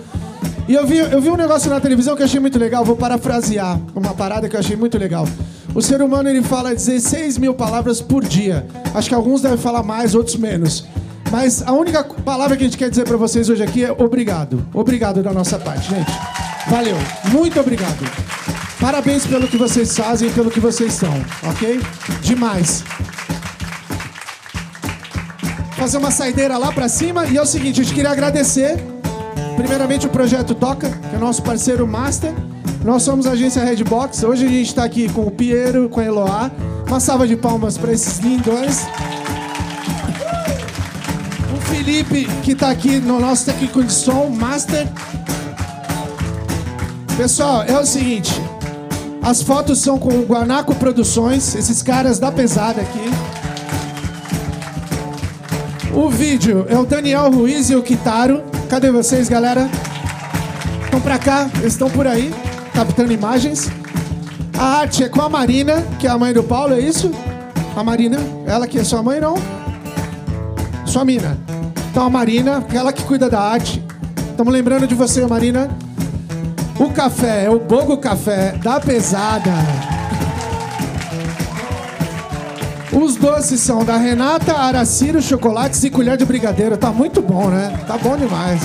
E 0.72 0.74
eu 0.74 0.86
vi, 0.86 0.96
eu 0.96 1.20
vi 1.20 1.28
um 1.28 1.36
negócio 1.36 1.68
na 1.68 1.78
televisão 1.78 2.16
que 2.16 2.22
eu 2.22 2.24
achei 2.24 2.40
muito 2.40 2.58
legal, 2.58 2.82
vou 2.82 2.96
parafrasear 2.96 3.78
uma 3.94 4.14
parada 4.14 4.48
que 4.48 4.56
eu 4.56 4.60
achei 4.60 4.74
muito 4.74 4.96
legal. 4.96 5.28
O 5.74 5.82
ser 5.82 6.00
humano 6.00 6.30
ele 6.30 6.40
fala 6.42 6.74
16 6.74 7.36
mil 7.36 7.52
palavras 7.52 8.00
por 8.00 8.24
dia. 8.24 8.66
Acho 8.94 9.06
que 9.06 9.14
alguns 9.14 9.42
devem 9.42 9.58
falar 9.58 9.82
mais, 9.82 10.14
outros 10.14 10.36
menos. 10.36 10.86
Mas 11.30 11.60
a 11.60 11.72
única 11.72 12.02
palavra 12.02 12.56
que 12.56 12.62
a 12.62 12.66
gente 12.66 12.78
quer 12.78 12.88
dizer 12.88 13.04
para 13.04 13.18
vocês 13.18 13.50
hoje 13.50 13.62
aqui 13.62 13.84
é 13.84 13.92
obrigado. 13.92 14.66
Obrigado 14.72 15.22
da 15.22 15.30
nossa 15.30 15.58
parte, 15.58 15.90
gente. 15.90 16.10
Valeu. 16.68 16.96
Muito 17.30 17.60
obrigado. 17.60 18.10
Parabéns 18.80 19.26
pelo 19.26 19.46
que 19.48 19.58
vocês 19.58 19.94
fazem 19.94 20.30
e 20.30 20.32
pelo 20.32 20.50
que 20.50 20.58
vocês 20.58 20.94
são, 20.94 21.12
ok? 21.50 21.82
Demais. 22.22 22.82
Fazer 25.76 25.98
uma 25.98 26.10
saideira 26.10 26.56
lá 26.56 26.72
pra 26.72 26.88
cima 26.88 27.26
e 27.26 27.36
é 27.36 27.42
o 27.42 27.46
seguinte, 27.46 27.82
a 27.82 27.84
gente 27.84 27.94
queria 27.94 28.10
agradecer 28.10 28.91
primeiramente 29.62 30.06
o 30.06 30.10
Projeto 30.10 30.56
Toca, 30.56 30.90
que 30.90 31.14
é 31.14 31.18
nosso 31.18 31.40
parceiro 31.40 31.86
master. 31.86 32.34
Nós 32.84 33.04
somos 33.04 33.26
a 33.26 33.30
agência 33.30 33.64
Redbox. 33.64 34.24
Hoje 34.24 34.44
a 34.44 34.48
gente 34.48 34.66
está 34.66 34.82
aqui 34.84 35.08
com 35.08 35.22
o 35.22 35.30
Piero, 35.30 35.88
com 35.88 36.00
a 36.00 36.04
Eloá. 36.04 36.50
Uma 36.88 36.98
salva 36.98 37.28
de 37.28 37.36
palmas 37.36 37.78
para 37.78 37.92
esses 37.92 38.18
lindões. 38.18 38.84
O 41.54 41.60
Felipe, 41.68 42.26
que 42.42 42.52
está 42.52 42.70
aqui 42.70 42.98
no 42.98 43.20
nosso 43.20 43.46
técnico 43.46 43.84
de 43.84 43.92
som, 43.92 44.28
master. 44.28 44.88
Pessoal, 47.16 47.62
é 47.62 47.78
o 47.78 47.86
seguinte. 47.86 48.32
As 49.22 49.42
fotos 49.42 49.78
são 49.78 49.96
com 49.96 50.10
o 50.10 50.26
Guanaco 50.26 50.74
Produções, 50.74 51.54
esses 51.54 51.82
caras 51.82 52.18
da 52.18 52.32
pesada 52.32 52.80
aqui. 52.80 53.10
O 55.94 56.10
vídeo 56.10 56.66
é 56.68 56.76
o 56.76 56.84
Daniel 56.84 57.30
Ruiz 57.30 57.70
e 57.70 57.76
o 57.76 57.82
Kitaro. 57.82 58.51
Cadê 58.72 58.90
vocês, 58.90 59.28
galera? 59.28 59.68
Estão 60.82 60.98
pra 60.98 61.18
cá, 61.18 61.46
estão 61.62 61.90
por 61.90 62.06
aí, 62.06 62.34
captando 62.72 63.12
imagens. 63.12 63.70
A 64.58 64.78
arte 64.78 65.04
é 65.04 65.10
com 65.10 65.20
a 65.20 65.28
Marina, 65.28 65.82
que 65.98 66.06
é 66.06 66.10
a 66.10 66.16
mãe 66.16 66.32
do 66.32 66.42
Paulo, 66.42 66.72
é 66.72 66.80
isso? 66.80 67.12
A 67.76 67.84
Marina, 67.84 68.16
ela 68.46 68.66
que 68.66 68.78
é 68.78 68.82
sua 68.82 69.02
mãe, 69.02 69.20
não? 69.20 69.34
Sua 70.86 71.04
mina. 71.04 71.36
Então 71.90 72.06
a 72.06 72.08
Marina, 72.08 72.64
ela 72.72 72.94
que 72.94 73.02
cuida 73.02 73.28
da 73.28 73.42
arte. 73.42 73.84
Estamos 74.30 74.50
lembrando 74.50 74.86
de 74.86 74.94
você, 74.94 75.26
Marina. 75.26 75.68
O 76.80 76.88
café 76.88 77.44
é 77.44 77.50
o 77.50 77.58
Bogo 77.58 77.98
Café 77.98 78.52
da 78.52 78.80
Pesada. 78.80 79.52
Os 82.92 83.16
doces 83.16 83.60
são 83.60 83.84
da 83.84 83.96
Renata 83.96 84.52
Araciro 84.54 85.22
Chocolates 85.22 85.82
e 85.84 85.90
Colher 85.90 86.16
de 86.16 86.24
Brigadeiro. 86.24 86.76
Tá 86.76 86.90
muito 86.90 87.22
bom, 87.22 87.48
né? 87.48 87.72
Tá 87.86 87.96
bom 87.96 88.16
demais. 88.16 88.60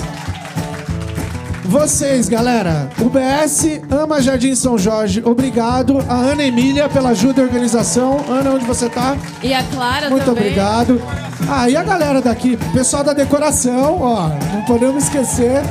Vocês, 1.63 2.29
galera, 2.29 2.89
o 2.99 3.09
BS 3.09 3.81
ama 3.91 4.21
Jardim 4.21 4.55
São 4.55 4.77
Jorge. 4.77 5.21
Obrigado. 5.25 5.99
A 6.07 6.13
Ana 6.15 6.43
Emília 6.43 6.87
pela 6.87 7.09
ajuda 7.09 7.41
e 7.41 7.43
organização. 7.43 8.23
Ana, 8.29 8.51
onde 8.51 8.65
você 8.65 8.87
tá? 8.89 9.17
E 9.43 9.53
a 9.53 9.61
Clara 9.63 10.09
Muito 10.09 10.23
também. 10.25 10.43
obrigado. 10.43 11.01
Ah, 11.49 11.69
e 11.69 11.75
a 11.75 11.83
galera 11.83 12.21
daqui, 12.21 12.57
pessoal 12.73 13.03
da 13.03 13.13
decoração, 13.13 14.01
ó, 14.01 14.29
não 14.53 14.61
podemos 14.63 15.03
esquecer. 15.05 15.61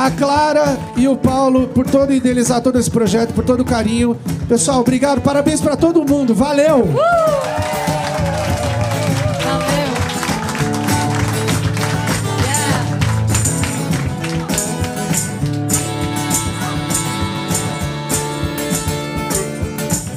A 0.00 0.10
Clara 0.10 0.78
e 0.96 1.06
o 1.06 1.14
Paulo 1.14 1.68
por 1.68 1.86
todo 1.86 2.10
idealizar 2.10 2.62
todo 2.62 2.78
esse 2.78 2.90
projeto, 2.90 3.34
por 3.34 3.44
todo 3.44 3.60
o 3.60 3.64
carinho. 3.66 4.16
Pessoal, 4.48 4.80
obrigado, 4.80 5.20
parabéns 5.20 5.60
pra 5.60 5.76
todo 5.76 6.02
mundo. 6.06 6.34
Valeu! 6.34 6.86
Valeu. 6.86 7.20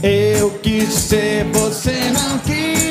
Yeah. 0.02 0.40
Eu 0.40 0.50
quis 0.62 0.94
ser, 0.94 1.44
você 1.52 2.10
não 2.14 2.38
quis 2.38 2.83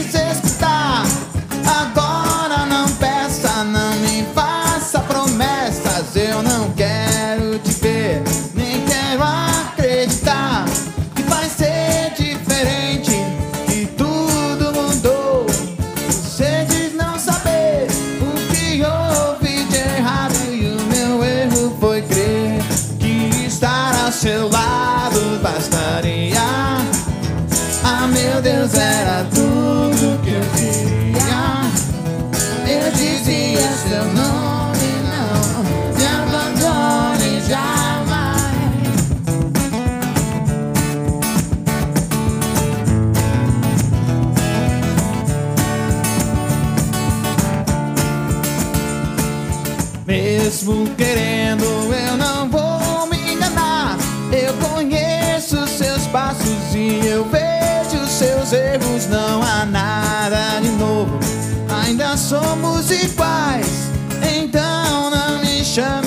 não 65.77 66.02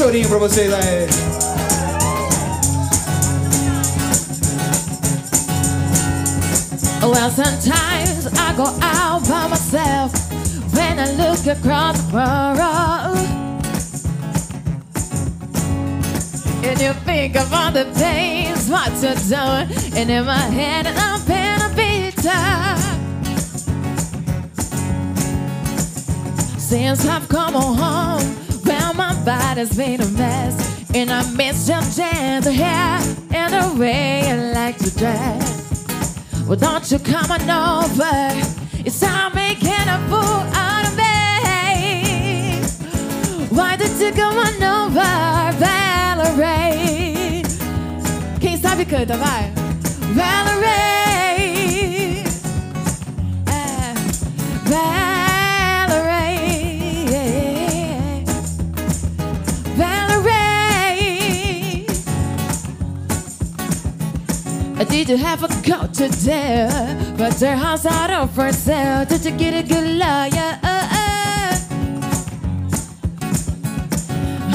chorinho 0.00 0.28
pra 0.30 0.38
vocês 0.38 0.72
aí. 0.72 1.06
Well, 7.02 7.30
sometimes 7.30 8.26
I 8.38 8.54
go 8.56 8.64
out 8.80 9.28
by 9.28 9.48
myself 9.48 10.12
when 10.72 10.98
I 10.98 11.12
look 11.16 11.46
across 11.46 12.00
the 12.00 12.14
world. 12.14 13.18
And 16.64 16.80
you 16.80 16.94
think 17.04 17.36
of 17.36 17.52
all 17.52 17.70
the 17.70 17.84
things 17.92 18.70
what 18.70 18.90
you're 19.02 19.14
doing, 19.28 19.68
and 19.98 20.10
in 20.10 20.24
my 20.24 20.48
head 20.48 20.86
I'm 20.86 21.22
been 21.26 21.60
a 21.60 21.68
beater. 21.76 22.76
Since 26.58 27.06
I've 27.06 27.28
come 27.28 27.52
home, 27.52 28.39
my 29.00 29.14
body's 29.24 29.74
been 29.74 29.98
a 30.02 30.06
mess, 30.08 30.54
and 30.94 31.10
I 31.10 31.22
miss 31.32 31.66
your 31.66 31.80
gentle 31.96 32.52
hair 32.52 33.00
and 33.30 33.50
the 33.54 33.80
way 33.80 34.28
you 34.28 34.36
like 34.52 34.76
to 34.76 34.90
dress. 34.94 35.42
Well, 36.46 36.58
don't 36.58 36.86
you 36.92 36.98
come 36.98 37.30
on 37.30 37.40
over? 37.48 38.30
It's 38.84 39.00
time 39.00 39.34
making 39.34 39.88
a 39.96 39.98
fool 40.10 40.42
out 40.66 40.84
of 40.88 40.94
me. 41.00 42.60
Why 43.56 43.76
did 43.76 43.98
you 44.02 44.12
come 44.12 44.36
on 44.46 44.62
over, 44.76 45.12
Valerie? 45.62 47.42
Quem 48.38 48.58
sabe 48.60 48.84
canta, 48.84 49.16
vai. 49.16 49.50
Valerie. 50.14 50.99
Did 64.90 65.08
you 65.08 65.16
have 65.16 65.44
a 65.44 65.48
coat 65.48 65.94
to 65.94 66.08
do? 66.08 67.16
But 67.16 67.34
their 67.34 67.56
house 67.56 67.86
out 67.86 68.10
of 68.10 68.34
for 68.34 68.52
sale. 68.52 69.04
Did 69.04 69.24
you 69.24 69.30
get 69.30 69.54
a 69.54 69.62
good 69.62 69.96
lawyer? 69.96 70.58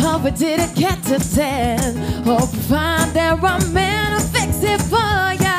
Hope 0.01 0.25
it 0.25 0.35
didn't 0.35 0.75
get 0.75 1.01
to 1.03 1.19
ten. 1.35 1.95
Hope 2.23 2.53
you 2.53 2.61
find 2.61 3.11
there 3.11 3.33
a 3.33 3.65
man 3.71 4.19
to 4.19 4.27
fix 4.27 4.61
it 4.61 4.81
for 4.81 5.33
ya. 5.43 5.57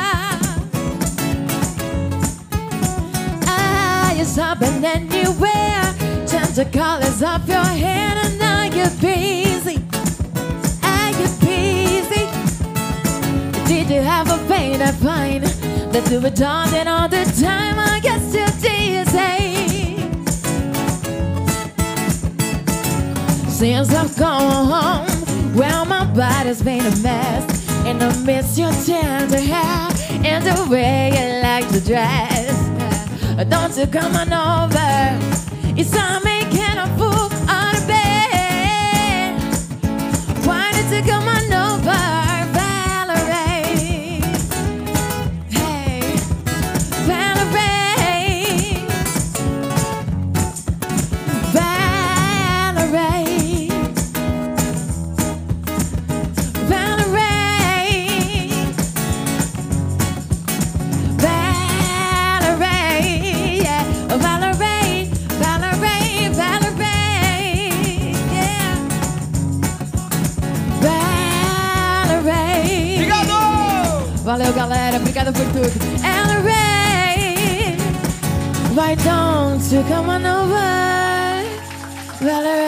Ah, 3.47 4.13
you're 4.13 4.25
stopping 4.25 4.85
anywhere. 4.85 5.93
Change 6.27 6.55
the 6.55 6.69
colors 6.71 7.21
of 7.23 7.47
your 7.49 7.65
hair 7.65 8.13
and 8.23 8.37
now 8.37 8.63
you're 8.65 8.89
busy. 9.01 9.86
You 13.97 14.03
have 14.03 14.29
a 14.29 14.37
pain 14.47 14.77
to 14.77 14.91
find 14.93 15.43
that 15.91 16.11
you 16.11 16.21
were 16.21 16.29
dancing 16.29 16.87
all 16.87 17.09
the 17.09 17.23
time? 17.41 17.79
I 17.79 17.99
guess 17.99 18.31
you're 18.31 18.45
dizzy. 18.61 19.97
Since 23.49 23.95
I've 23.95 24.15
gone 24.15 24.67
home, 24.75 25.55
well, 25.55 25.83
my 25.85 26.05
body's 26.13 26.61
been 26.61 26.85
a 26.85 26.95
mess, 26.97 27.67
and 27.87 28.03
I 28.03 28.15
miss 28.23 28.55
your 28.59 28.71
tender 28.85 29.39
hair 29.39 29.89
and 30.23 30.45
the 30.45 30.67
way 30.69 31.09
you 31.17 31.41
like 31.41 31.67
to 31.69 31.81
dress. 31.81 32.53
Don't 33.49 33.75
you 33.75 33.87
come 33.87 34.15
on 34.15 34.31
over? 34.31 35.17
It's 35.75 35.89
time 35.89 36.23
making 36.23 36.77
a 36.85 36.87
fool 36.99 37.29
out 37.49 37.75
of 37.75 37.87
bed. 37.87 39.41
Why 40.45 40.71
did 40.73 40.87
you 40.93 41.11
come 41.11 41.27
on 41.27 41.46
Obrigada 75.27 75.31
por 75.31 75.45
tudo. 75.51 75.71
Ella 76.05 76.39
Ray. 76.41 77.75
Why 78.73 78.95
don't 78.95 79.71
you 79.71 79.83
come 79.83 80.09
on 80.09 80.25
over? 80.25 81.43
Valerie. 82.21 82.67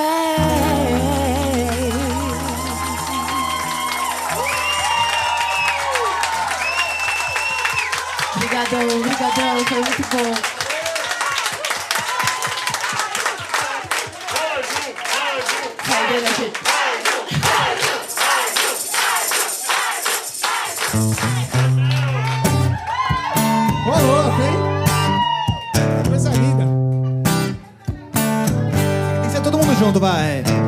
Obrigadão, 8.35 8.87
obrigadão. 8.97 9.65
Foi 9.65 9.79
muito 9.79 10.03
bom. 10.09 10.35
Sai 15.87 16.21
daqui. 16.21 16.47
Junto, 29.79 29.97
vai. 29.99 30.58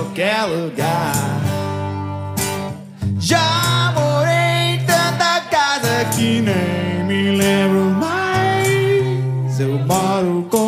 Qualquer 0.00 0.44
lugar. 0.46 1.12
Já 3.18 3.92
morei 3.94 4.76
em 4.76 4.78
tanta 4.86 5.40
casa 5.50 6.06
que 6.16 6.40
nem 6.40 7.04
me 7.06 7.36
lembro 7.36 7.84
mais. 8.00 9.60
Eu 9.60 9.78
moro 9.80 10.46
com 10.50 10.59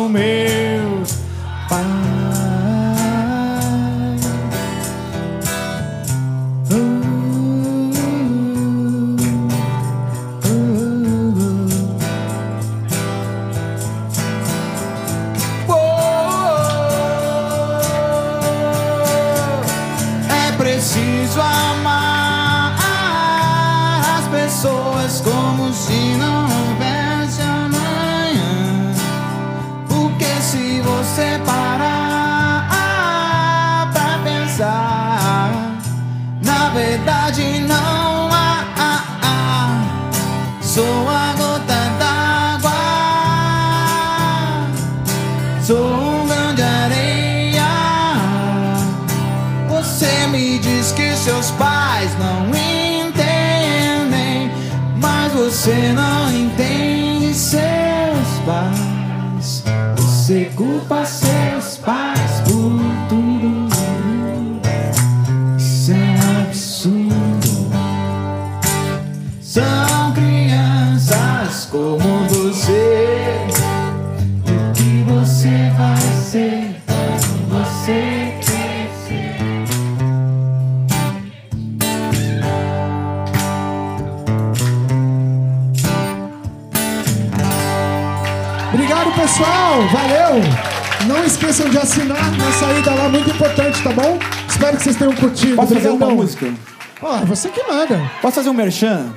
pessoal. 89.73 89.87
Valeu. 89.87 91.07
Não 91.07 91.25
esqueçam 91.25 91.69
de 91.69 91.77
assinar 91.77 92.31
na 92.37 92.51
saída 92.53 92.93
lá, 92.93 93.09
muito 93.09 93.29
importante, 93.29 93.83
tá 93.83 93.91
bom? 93.91 94.17
Espero 94.47 94.77
que 94.77 94.83
vocês 94.83 94.95
tenham 94.95 95.15
curtido. 95.15 95.55
Posso 95.55 95.73
fazer 95.73 95.89
uma 95.89 96.09
música? 96.09 96.53
Ó, 97.01 97.17
você 97.25 97.49
que 97.49 97.63
manda. 97.63 97.99
Posso 98.21 98.35
fazer 98.35 98.49
um 98.49 98.53
merchan? 98.53 99.13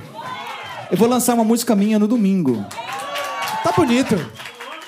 Eu 0.90 0.96
vou 0.96 1.08
lançar 1.08 1.34
uma 1.34 1.44
música 1.44 1.76
minha 1.76 1.98
no 1.98 2.08
domingo. 2.08 2.64
Tá 3.62 3.72
bonito. 3.76 4.16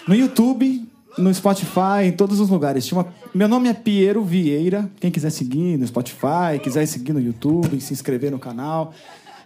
No 0.07 0.15
YouTube, 0.15 0.89
no 1.17 1.33
Spotify, 1.33 2.05
em 2.05 2.13
todos 2.13 2.41
os 2.41 2.49
lugares. 2.49 2.87
Chama... 2.87 3.07
Meu 3.35 3.47
nome 3.47 3.69
é 3.69 3.75
Piero 3.75 4.25
Vieira. 4.25 4.91
Quem 4.99 5.11
quiser 5.11 5.31
seguir 5.31 5.77
no 5.77 5.87
Spotify, 5.87 6.59
quiser 6.63 6.87
seguir 6.87 7.13
no 7.13 7.21
YouTube, 7.21 7.81
se 7.81 7.93
inscrever 7.93 8.31
no 8.31 8.39
canal. 8.39 8.93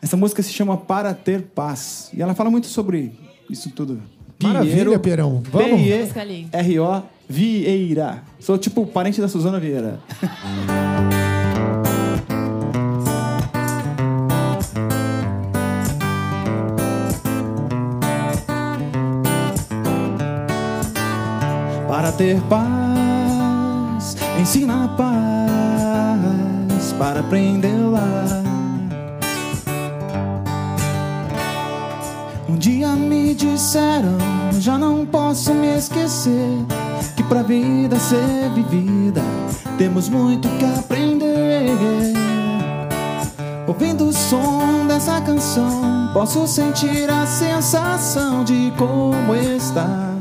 Essa 0.01 0.17
música 0.17 0.43
se 0.43 0.53
chama 0.53 0.77
Para 0.77 1.13
Ter 1.13 1.43
Paz. 1.43 2.11
E 2.15 2.23
ela 2.23 2.35
fala 2.35 2.51
muito 2.51 2.69
sobre 2.69 3.13
isso 3.51 3.71
tudo. 3.71 4.01
Maravilha, 4.43 4.99
Pierão. 4.99 5.43
Vamos? 5.51 5.81
P-I-E-R-O 5.81 7.03
Vieira. 7.29 8.23
Sou 8.39 8.59
tipo 8.59 8.87
parente 8.87 9.21
da 9.21 9.29
Suzana 9.29 9.59
Vieira. 9.59 9.99
Para 21.89 22.13
ter 22.13 22.41
paz, 22.43 24.17
ensina 24.41 24.85
a 24.85 24.89
paz 24.89 26.93
para 26.99 27.21
aprendê-la. 27.21 28.39
Um 28.39 28.42
dia 32.63 32.91
me 32.91 33.35
disseram, 33.35 34.17
já 34.53 34.79
não 34.79 35.05
posso 35.05 35.53
me 35.53 35.77
esquecer, 35.77 36.65
que 37.17 37.23
pra 37.25 37.43
vida 37.43 37.99
ser 37.99 38.51
vivida 38.55 39.21
temos 39.77 40.09
muito 40.09 40.49
que 40.49 40.65
aprender. 40.65 42.15
Ouvindo 43.67 44.05
o 44.05 44.13
som 44.13 44.87
dessa 44.87 45.21
canção, 45.23 46.11
posso 46.15 46.47
sentir 46.47 47.11
a 47.11 47.27
sensação 47.27 48.45
de 48.45 48.73
como 48.79 49.35
está, 49.35 50.15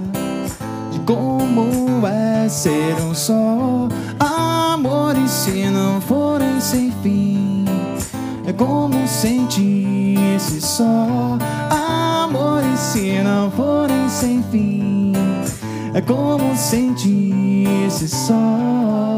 de 0.92 1.00
como 1.02 2.08
é 2.08 2.50
ser 2.50 2.96
um 3.04 3.14
só. 3.14 3.88
Amores 4.20 5.30
se 5.30 5.70
não 5.70 6.02
forem 6.02 6.60
sem 6.60 6.92
fim, 7.04 7.66
é 8.48 8.52
como 8.52 9.08
sentir 9.08 10.18
esse 10.36 10.60
só. 10.60 11.38
Amores 11.70 11.81
se 12.92 13.24
não 13.24 13.50
forem 13.50 14.10
sem 14.10 14.44
fim, 14.52 15.14
é 15.94 16.02
como 16.02 16.54
sentir 16.58 17.66
esse 17.88 18.06
só. 18.10 19.18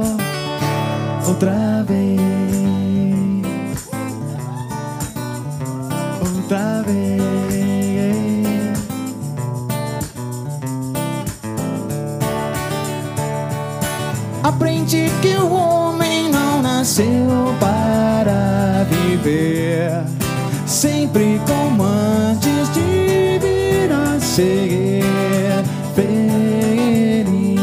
Outra 1.27 1.83
vez, 1.87 2.19
outra 6.21 6.83
vez. 6.83 7.23
Aprendi 14.43 15.09
que 15.23 15.35
o 15.35 15.51
homem 15.51 16.29
não 16.29 16.61
nasceu 16.61 17.55
para 17.59 18.85
viver 18.87 20.03
sempre 20.67 21.33
antes 21.33 21.47
de 21.47 21.92
ser 24.33 25.63
feliz. 25.93 27.61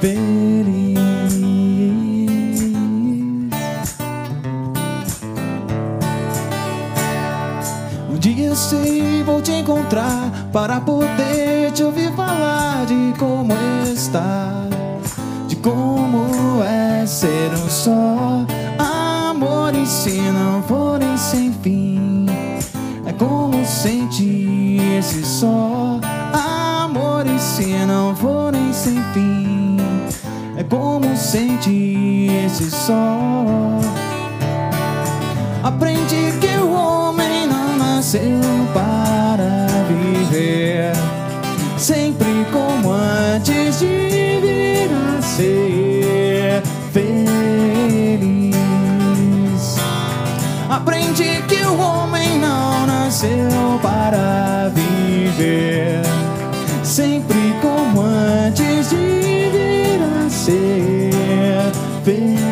Feliz. 0.00 0.98
Um 8.08 8.18
dia 8.20 8.46
eu 8.46 8.54
sei 8.54 9.24
vou 9.24 9.42
te 9.42 9.50
encontrar 9.50 10.30
para 10.52 10.80
poder 10.80 11.72
te 11.72 11.82
ouvir 11.82 12.12
falar 12.12 12.86
de 12.86 13.12
como 13.18 13.54
está, 13.92 14.68
de 15.48 15.56
como 15.56 16.62
é 16.62 17.04
ser 17.06 17.50
um 17.54 17.68
só. 17.68 18.46
Amores 18.78 19.88
se 19.88 20.20
sente 31.32 32.28
esse 32.44 32.70
sol. 32.70 33.80
Aprende 35.62 36.34
que 36.38 36.58
o 36.58 36.70
homem 36.70 37.46
não 37.46 37.78
nasceu 37.78 38.38
para 38.74 39.66
viver 39.88 40.92
sempre 41.78 42.46
como 42.52 42.92
antes 42.92 43.78
de 43.78 44.40
vir 44.42 44.90
a 44.92 45.22
ser 45.22 46.62
feliz. 46.92 47.24
Aprende 50.68 51.42
que 51.48 51.64
o 51.64 51.78
homem 51.78 52.38
não 52.40 52.86
nasceu 52.86 53.80
para 53.80 54.70
viver. 54.74 55.91
been 62.04 62.51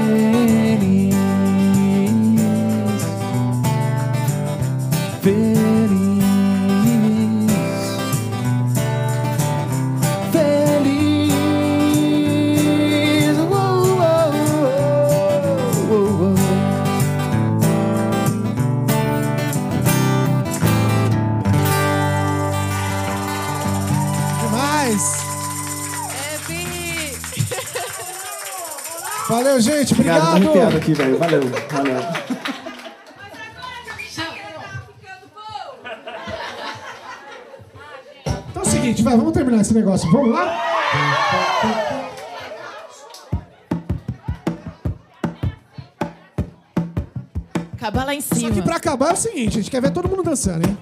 Gente. 29.60 29.92
Obrigado. 29.92 30.36
Obrigado. 30.36 30.76
Aqui, 30.76 30.94
velho. 30.94 31.18
Valeu. 31.18 31.42
Valeu. 31.70 32.00
Então 38.50 38.62
é 38.62 38.66
o 38.66 38.68
seguinte, 38.68 39.02
vai, 39.02 39.16
vamos 39.16 39.32
terminar 39.32 39.60
esse 39.60 39.74
negócio. 39.74 40.10
Vamos 40.10 40.32
lá? 40.32 40.70
Acabar 47.74 48.04
lá 48.04 48.14
em 48.14 48.20
cima. 48.20 48.48
Só 48.48 48.54
que 48.54 48.62
pra 48.62 48.76
acabar 48.76 49.10
é 49.10 49.12
o 49.12 49.16
seguinte, 49.16 49.58
a 49.58 49.62
gente 49.62 49.70
quer 49.70 49.80
ver 49.80 49.90
todo 49.90 50.08
mundo 50.08 50.22
dançando, 50.22 50.68
hein? 50.68 50.78